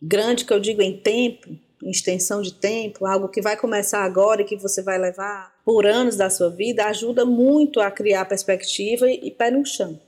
grande 0.00 0.46
que 0.46 0.52
eu 0.54 0.58
digo 0.58 0.80
em 0.80 0.96
tempo, 0.96 1.58
extensão 1.90 2.42
de 2.42 2.54
tempo, 2.54 3.06
algo 3.06 3.28
que 3.28 3.42
vai 3.42 3.56
começar 3.56 4.04
agora 4.04 4.42
e 4.42 4.44
que 4.44 4.56
você 4.56 4.82
vai 4.82 4.98
levar 4.98 5.52
por 5.64 5.86
anos 5.86 6.16
da 6.16 6.30
sua 6.30 6.50
vida, 6.50 6.86
ajuda 6.86 7.24
muito 7.24 7.80
a 7.80 7.90
criar 7.90 8.24
perspectiva 8.24 9.10
e, 9.10 9.28
e 9.28 9.30
pé 9.30 9.50
no 9.50 9.64
chão 9.64 9.98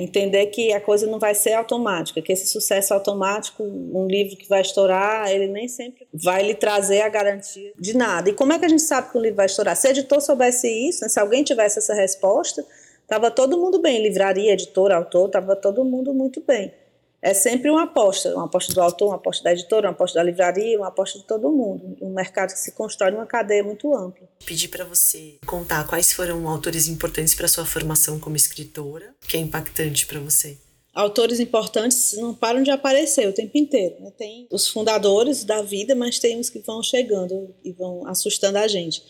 entender 0.00 0.46
que 0.46 0.72
a 0.72 0.80
coisa 0.80 1.06
não 1.06 1.18
vai 1.18 1.34
ser 1.34 1.54
automática, 1.54 2.22
que 2.22 2.32
esse 2.32 2.46
sucesso 2.46 2.94
automático, 2.94 3.64
um 3.64 4.06
livro 4.06 4.36
que 4.36 4.48
vai 4.48 4.60
estourar, 4.60 5.30
ele 5.30 5.48
nem 5.48 5.66
sempre 5.66 6.06
vai 6.12 6.42
lhe 6.42 6.54
trazer 6.54 7.00
a 7.00 7.08
garantia 7.08 7.72
de 7.78 7.96
nada. 7.96 8.30
E 8.30 8.32
como 8.32 8.52
é 8.52 8.58
que 8.58 8.64
a 8.64 8.68
gente 8.68 8.82
sabe 8.82 9.10
que 9.10 9.18
um 9.18 9.20
livro 9.20 9.36
vai 9.36 9.46
estourar? 9.46 9.76
Se 9.76 9.88
o 9.88 9.90
editor 9.90 10.20
soubesse 10.20 10.68
isso, 10.68 11.02
né, 11.02 11.08
se 11.08 11.18
alguém 11.18 11.42
tivesse 11.42 11.78
essa 11.78 11.94
resposta, 11.94 12.64
estava 13.02 13.30
todo 13.30 13.58
mundo 13.58 13.80
bem, 13.80 14.02
livraria, 14.02 14.52
editor, 14.52 14.92
autor, 14.92 15.26
estava 15.26 15.56
todo 15.56 15.84
mundo 15.84 16.14
muito 16.14 16.40
bem 16.46 16.72
é 17.20 17.34
sempre 17.34 17.68
uma 17.70 17.84
aposta, 17.84 18.32
uma 18.34 18.44
aposta 18.44 18.72
do 18.72 18.80
autor, 18.80 19.08
uma 19.08 19.16
aposta 19.16 19.42
da 19.42 19.52
editora, 19.52 19.88
uma 19.88 19.92
aposta 19.92 20.18
da 20.18 20.22
livraria, 20.22 20.78
uma 20.78 20.88
aposta 20.88 21.18
de 21.18 21.24
todo 21.24 21.50
mundo. 21.50 21.96
Um 22.00 22.14
mercado 22.14 22.52
que 22.52 22.58
se 22.58 22.72
constrói 22.72 23.10
numa 23.10 23.26
cadeia 23.26 23.64
muito 23.64 23.92
ampla. 23.94 24.28
Pedir 24.44 24.68
para 24.68 24.84
você 24.84 25.38
contar 25.44 25.86
quais 25.86 26.12
foram 26.12 26.48
autores 26.48 26.86
importantes 26.86 27.34
para 27.34 27.48
sua 27.48 27.64
formação 27.64 28.20
como 28.20 28.36
escritora, 28.36 29.14
que 29.26 29.36
é 29.36 29.40
impactante 29.40 30.06
para 30.06 30.20
você. 30.20 30.56
Autores 30.94 31.38
importantes 31.40 32.16
não 32.18 32.34
param 32.34 32.62
de 32.62 32.70
aparecer 32.70 33.28
o 33.28 33.32
tempo 33.32 33.56
inteiro. 33.56 33.96
Né? 34.00 34.12
Tem 34.16 34.48
os 34.50 34.68
fundadores 34.68 35.44
da 35.44 35.60
vida, 35.60 35.94
mas 35.94 36.18
tem 36.18 36.38
os 36.38 36.48
que 36.48 36.60
vão 36.60 36.82
chegando 36.82 37.54
e 37.64 37.72
vão 37.72 38.06
assustando 38.06 38.58
a 38.58 38.68
gente. 38.68 39.02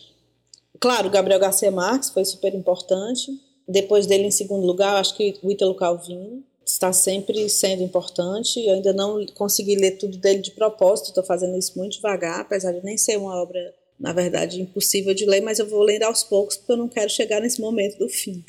Claro, 0.79 1.09
Gabriel 1.09 1.39
Garcia 1.39 1.71
Marques 1.71 2.09
foi 2.09 2.25
super 2.25 2.53
importante. 2.55 3.31
Depois 3.67 4.07
dele, 4.07 4.25
em 4.25 4.31
segundo 4.31 4.65
lugar, 4.65 4.95
acho 4.95 5.15
que 5.15 5.39
o 5.43 5.51
Ítalo 5.51 5.75
Calvino 5.75 6.43
está 6.71 6.93
sempre 6.93 7.49
sendo 7.49 7.83
importante. 7.83 8.59
Eu 8.65 8.75
ainda 8.75 8.93
não 8.93 9.25
consegui 9.33 9.75
ler 9.75 9.97
tudo 9.97 10.17
dele 10.17 10.39
de 10.39 10.51
propósito, 10.51 11.07
estou 11.07 11.23
fazendo 11.23 11.57
isso 11.57 11.77
muito 11.77 11.93
devagar, 11.93 12.41
apesar 12.41 12.71
de 12.71 12.83
nem 12.83 12.97
ser 12.97 13.17
uma 13.17 13.41
obra, 13.41 13.59
na 13.99 14.13
verdade, 14.13 14.61
impossível 14.61 15.13
de 15.13 15.25
ler, 15.25 15.41
mas 15.41 15.59
eu 15.59 15.67
vou 15.67 15.81
lendo 15.81 16.03
aos 16.03 16.23
poucos 16.23 16.57
porque 16.57 16.71
eu 16.71 16.77
não 16.77 16.87
quero 16.87 17.09
chegar 17.09 17.41
nesse 17.41 17.59
momento 17.59 17.97
do 17.97 18.07
fim. 18.07 18.43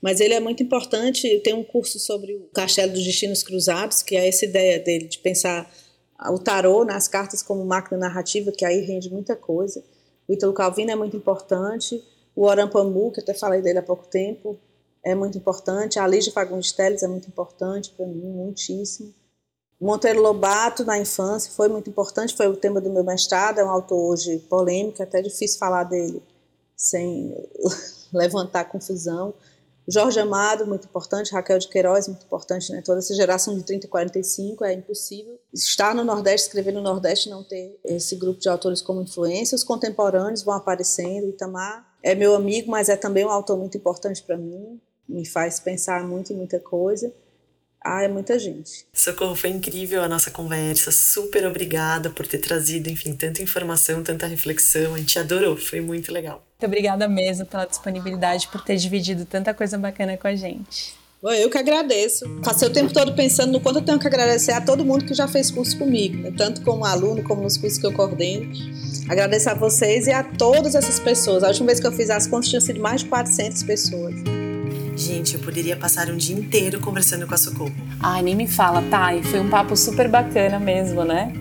Mas 0.00 0.20
ele 0.20 0.34
é 0.34 0.40
muito 0.40 0.62
importante. 0.62 1.40
Tenho 1.40 1.58
um 1.58 1.64
curso 1.64 1.98
sobre 1.98 2.34
o 2.34 2.48
Castelo 2.54 2.92
dos 2.92 3.04
Destinos 3.04 3.42
Cruzados, 3.42 4.02
que 4.02 4.16
é 4.16 4.28
essa 4.28 4.44
ideia 4.44 4.78
dele 4.78 5.06
de 5.06 5.18
pensar 5.18 5.70
o 6.30 6.38
tarô 6.38 6.84
nas 6.84 7.08
cartas 7.08 7.42
como 7.42 7.64
máquina 7.64 7.98
narrativa, 7.98 8.52
que 8.52 8.64
aí 8.64 8.80
rende 8.80 9.10
muita 9.10 9.34
coisa. 9.34 9.82
O 10.28 10.32
Ítalo 10.32 10.52
Calvino 10.52 10.90
é 10.90 10.96
muito 10.96 11.16
importante. 11.16 12.02
O 12.36 12.42
Orampamu, 12.46 13.12
que 13.12 13.20
eu 13.20 13.22
até 13.22 13.34
falei 13.34 13.62
dele 13.62 13.78
há 13.78 13.82
pouco 13.82 14.06
tempo, 14.06 14.58
é 15.04 15.14
muito 15.14 15.36
importante. 15.36 15.98
A 15.98 16.06
Lígia 16.06 16.32
Fagundes 16.32 16.72
Teles 16.72 17.02
é 17.02 17.08
muito 17.08 17.28
importante 17.28 17.90
para 17.90 18.06
mim, 18.06 18.26
muitíssimo. 18.26 19.14
Monteiro 19.80 20.22
Lobato, 20.22 20.84
na 20.84 20.98
infância, 20.98 21.52
foi 21.52 21.68
muito 21.68 21.90
importante, 21.90 22.34
foi 22.34 22.48
o 22.48 22.56
tema 22.56 22.80
do 22.80 22.88
meu 22.90 23.04
mestrado, 23.04 23.58
é 23.58 23.64
um 23.64 23.68
autor 23.68 24.12
hoje 24.12 24.38
polêmico, 24.48 25.02
é 25.02 25.04
até 25.04 25.20
difícil 25.20 25.58
falar 25.58 25.84
dele 25.84 26.22
sem 26.76 27.36
levantar 28.12 28.64
confusão. 28.64 29.34
Jorge 29.86 30.18
Amado, 30.18 30.66
muito 30.66 30.86
importante, 30.86 31.32
Raquel 31.32 31.58
de 31.58 31.68
Queiroz, 31.68 32.08
muito 32.08 32.24
importante, 32.24 32.72
né? 32.72 32.80
toda 32.82 33.00
essa 33.00 33.14
geração 33.14 33.54
de 33.54 33.62
30 33.62 33.84
e 33.84 33.88
45, 33.90 34.64
é 34.64 34.72
impossível 34.72 35.38
estar 35.52 35.94
no 35.94 36.02
Nordeste, 36.02 36.46
escrever 36.46 36.72
no 36.72 36.80
Nordeste 36.80 37.28
não 37.28 37.44
ter 37.44 37.78
esse 37.84 38.16
grupo 38.16 38.40
de 38.40 38.48
autores 38.48 38.80
como 38.80 39.02
influência. 39.02 39.54
Os 39.54 39.62
contemporâneos 39.62 40.42
vão 40.42 40.54
aparecendo, 40.54 41.28
Itamar 41.28 41.86
é 42.02 42.14
meu 42.14 42.34
amigo, 42.34 42.70
mas 42.70 42.88
é 42.88 42.96
também 42.96 43.26
um 43.26 43.30
autor 43.30 43.58
muito 43.58 43.76
importante 43.76 44.22
para 44.22 44.38
mim 44.38 44.80
me 45.08 45.26
faz 45.26 45.60
pensar 45.60 46.04
muito 46.04 46.32
em 46.32 46.36
muita 46.36 46.58
coisa. 46.58 47.12
Ah, 47.84 48.02
é 48.02 48.08
muita 48.08 48.38
gente. 48.38 48.86
Socorro, 48.94 49.36
foi 49.36 49.50
incrível 49.50 50.02
a 50.02 50.08
nossa 50.08 50.30
conversa. 50.30 50.90
Super 50.90 51.46
obrigada 51.46 52.08
por 52.08 52.26
ter 52.26 52.38
trazido, 52.38 52.88
enfim, 52.88 53.14
tanta 53.14 53.42
informação, 53.42 54.02
tanta 54.02 54.26
reflexão. 54.26 54.94
A 54.94 54.98
gente 54.98 55.18
adorou, 55.18 55.54
foi 55.54 55.82
muito 55.82 56.10
legal. 56.10 56.42
Muito 56.52 56.66
obrigada 56.66 57.06
mesmo 57.06 57.44
pela 57.44 57.66
disponibilidade, 57.66 58.48
por 58.48 58.64
ter 58.64 58.76
dividido 58.76 59.26
tanta 59.26 59.52
coisa 59.52 59.76
bacana 59.76 60.16
com 60.16 60.26
a 60.26 60.34
gente. 60.34 60.94
Eu 61.22 61.48
que 61.50 61.58
agradeço. 61.58 62.26
Passei 62.42 62.68
o 62.68 62.72
tempo 62.72 62.92
todo 62.92 63.14
pensando 63.14 63.52
no 63.52 63.60
quanto 63.60 63.78
eu 63.78 63.84
tenho 63.84 63.98
que 63.98 64.06
agradecer 64.06 64.52
a 64.52 64.60
todo 64.60 64.84
mundo 64.84 65.06
que 65.06 65.14
já 65.14 65.26
fez 65.26 65.50
curso 65.50 65.78
comigo, 65.78 66.16
né? 66.18 66.32
tanto 66.36 66.62
como 66.62 66.84
aluno, 66.84 67.22
como 67.22 67.42
nos 67.42 67.56
cursos 67.56 67.78
que 67.78 67.86
eu 67.86 67.92
coordeno. 67.92 68.50
Agradeço 69.08 69.48
a 69.48 69.54
vocês 69.54 70.06
e 70.06 70.10
a 70.10 70.22
todas 70.22 70.74
essas 70.74 71.00
pessoas. 71.00 71.42
A 71.42 71.48
última 71.48 71.66
vez 71.66 71.80
que 71.80 71.86
eu 71.86 71.92
fiz 71.92 72.10
as 72.10 72.26
contas 72.26 72.48
tinha 72.48 72.60
sido 72.60 72.80
mais 72.80 73.02
de 73.02 73.08
400 73.08 73.62
pessoas. 73.62 74.14
Gente, 74.96 75.34
eu 75.34 75.40
poderia 75.40 75.76
passar 75.76 76.08
um 76.08 76.16
dia 76.16 76.36
inteiro 76.36 76.80
conversando 76.80 77.26
com 77.26 77.34
a 77.34 77.38
Socorro. 77.38 77.74
Ai, 78.00 78.22
nem 78.22 78.36
me 78.36 78.46
fala, 78.46 78.82
tá? 78.82 79.14
E 79.14 79.22
foi 79.22 79.40
um 79.40 79.48
papo 79.48 79.76
super 79.76 80.08
bacana 80.08 80.58
mesmo, 80.58 81.04
né? 81.04 81.32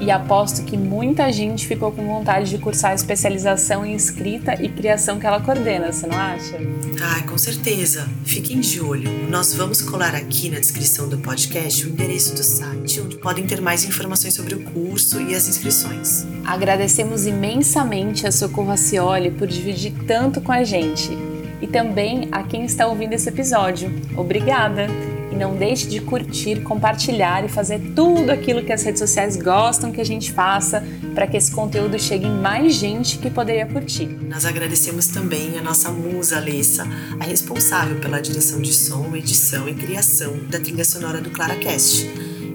E 0.00 0.10
aposto 0.10 0.64
que 0.64 0.76
muita 0.76 1.30
gente 1.30 1.64
ficou 1.66 1.92
com 1.92 2.04
vontade 2.04 2.50
de 2.50 2.58
cursar 2.58 2.90
a 2.90 2.94
especialização 2.94 3.86
em 3.86 3.94
escrita 3.94 4.60
e 4.60 4.68
criação 4.68 5.20
que 5.20 5.26
ela 5.26 5.40
coordena, 5.40 5.92
você 5.92 6.08
não 6.08 6.18
acha? 6.18 6.58
Ai, 7.00 7.22
com 7.22 7.38
certeza. 7.38 8.08
Fiquem 8.24 8.58
de 8.58 8.80
olho. 8.80 9.08
Nós 9.28 9.54
vamos 9.54 9.80
colar 9.80 10.14
aqui 10.14 10.50
na 10.50 10.58
descrição 10.58 11.08
do 11.08 11.18
podcast 11.18 11.86
o 11.86 11.90
endereço 11.90 12.34
do 12.34 12.42
site, 12.42 13.00
onde 13.00 13.16
podem 13.16 13.46
ter 13.46 13.60
mais 13.60 13.84
informações 13.84 14.34
sobre 14.34 14.56
o 14.56 14.64
curso 14.64 15.20
e 15.20 15.36
as 15.36 15.46
inscrições. 15.46 16.26
Agradecemos 16.44 17.26
imensamente 17.26 18.26
a 18.26 18.32
Socorro 18.32 18.72
Acioli 18.72 19.30
por 19.30 19.46
dividir 19.46 19.92
tanto 20.04 20.40
com 20.40 20.50
a 20.50 20.64
gente 20.64 21.16
e 21.62 21.66
também 21.68 22.28
a 22.32 22.42
quem 22.42 22.64
está 22.64 22.86
ouvindo 22.86 23.12
esse 23.12 23.28
episódio. 23.28 23.90
Obrigada! 24.16 24.88
E 25.30 25.34
não 25.34 25.56
deixe 25.56 25.86
de 25.86 25.98
curtir, 25.98 26.60
compartilhar 26.60 27.42
e 27.42 27.48
fazer 27.48 27.80
tudo 27.94 28.30
aquilo 28.30 28.62
que 28.62 28.72
as 28.72 28.82
redes 28.82 28.98
sociais 28.98 29.34
gostam 29.34 29.90
que 29.90 30.00
a 30.00 30.04
gente 30.04 30.30
faça 30.30 30.84
para 31.14 31.26
que 31.26 31.38
esse 31.38 31.50
conteúdo 31.50 31.98
chegue 31.98 32.26
em 32.26 32.30
mais 32.30 32.74
gente 32.74 33.16
que 33.16 33.30
poderia 33.30 33.64
curtir. 33.64 34.06
Nós 34.28 34.44
agradecemos 34.44 35.06
também 35.06 35.58
a 35.58 35.62
nossa 35.62 35.90
musa 35.90 36.36
Alessa, 36.36 36.86
a 37.18 37.24
responsável 37.24 37.98
pela 37.98 38.20
direção 38.20 38.60
de 38.60 38.74
som, 38.74 39.16
edição 39.16 39.66
e 39.66 39.74
criação 39.74 40.34
da 40.50 40.60
trilha 40.60 40.84
sonora 40.84 41.22
do 41.22 41.30
ClaraCast. 41.30 42.10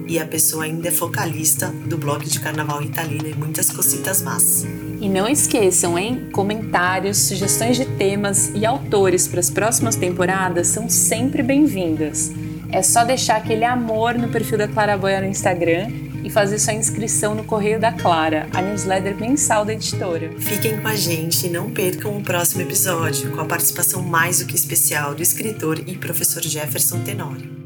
E 0.06 0.18
a 0.18 0.24
pessoa 0.24 0.64
ainda 0.64 0.86
é 0.86 0.92
focalista 0.92 1.68
do 1.68 1.98
blog 1.98 2.24
de 2.24 2.38
Carnaval 2.38 2.80
Italina 2.80 3.28
e 3.28 3.34
muitas 3.34 3.70
cositas 3.70 4.22
más. 4.22 4.64
E 5.00 5.08
não 5.08 5.28
esqueçam, 5.28 5.96
hein? 5.96 6.28
Comentários, 6.32 7.18
sugestões 7.18 7.76
de 7.76 7.84
temas 7.84 8.50
e 8.54 8.66
autores 8.66 9.28
para 9.28 9.38
as 9.38 9.48
próximas 9.48 9.94
temporadas 9.94 10.66
são 10.66 10.88
sempre 10.88 11.40
bem-vindas. 11.42 12.32
É 12.70 12.82
só 12.82 13.04
deixar 13.04 13.36
aquele 13.36 13.64
amor 13.64 14.14
no 14.14 14.28
perfil 14.28 14.58
da 14.58 14.66
Clara 14.66 14.96
Boia 14.96 15.20
no 15.20 15.28
Instagram 15.28 15.88
e 16.24 16.28
fazer 16.28 16.58
sua 16.58 16.74
inscrição 16.74 17.34
no 17.34 17.44
Correio 17.44 17.78
da 17.78 17.92
Clara, 17.92 18.48
a 18.52 18.60
newsletter 18.60 19.16
mensal 19.16 19.64
da 19.64 19.72
editora. 19.72 20.32
Fiquem 20.38 20.80
com 20.80 20.88
a 20.88 20.96
gente 20.96 21.46
e 21.46 21.50
não 21.50 21.70
percam 21.70 22.18
o 22.18 22.22
próximo 22.22 22.62
episódio, 22.62 23.30
com 23.30 23.40
a 23.40 23.46
participação 23.46 24.02
mais 24.02 24.40
do 24.40 24.46
que 24.46 24.56
especial 24.56 25.14
do 25.14 25.22
escritor 25.22 25.80
e 25.86 25.96
professor 25.96 26.42
Jefferson 26.42 27.04
Tenório. 27.04 27.57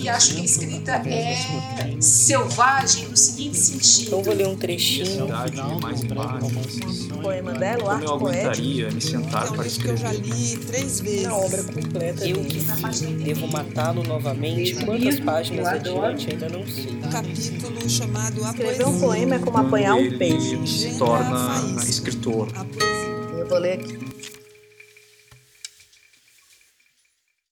E 0.00 0.08
acho 0.08 0.34
que 0.34 0.40
a 0.40 0.44
escrita 0.44 0.92
é 1.06 1.36
selvagem 2.00 3.08
no 3.08 3.16
seguinte 3.16 3.56
sentido. 3.56 4.06
Então 4.06 4.22
vou 4.22 4.34
ler 4.34 4.48
um 4.48 4.56
trechinho. 4.56 5.28
mais 5.80 6.02
O 7.10 7.18
poema 7.22 7.52
dela, 7.52 7.82
o 7.82 7.86
Como 7.88 8.04
eu 8.04 8.12
aguentaria 8.14 8.90
me 8.90 9.00
sentar 9.00 9.50
para 9.52 9.64
que 9.64 9.86
eu 9.86 9.96
já 9.96 10.12
escrever? 10.12 10.34
li 10.36 10.56
três 10.58 11.00
vezes. 11.00 11.22
Na 11.22 11.36
obra 11.36 11.64
completa 11.64 12.26
eu 12.26 12.44
que 12.44 12.60
devo 13.24 13.46
matá-lo 13.48 14.02
novamente. 14.04 14.74
Quantas 14.84 15.20
páginas 15.20 15.66
adiante 15.66 16.30
ainda 16.30 16.48
não 16.48 16.66
sei. 16.66 16.92
Um 16.92 17.10
capítulo 17.10 17.88
chamado 17.88 18.44
A 18.44 18.50
Escrever 18.50 18.86
um 18.86 18.90
Poesia. 18.90 19.06
poema 19.06 19.34
é 19.34 19.38
como 19.38 19.58
apanhar 19.58 19.94
um 19.94 20.18
peixe. 20.18 20.66
Se 20.66 20.98
torna 20.98 21.54
escritor. 21.82 22.48
Eu 23.38 23.48
vou 23.48 23.58
ler 23.58 23.74
aqui. 23.74 24.13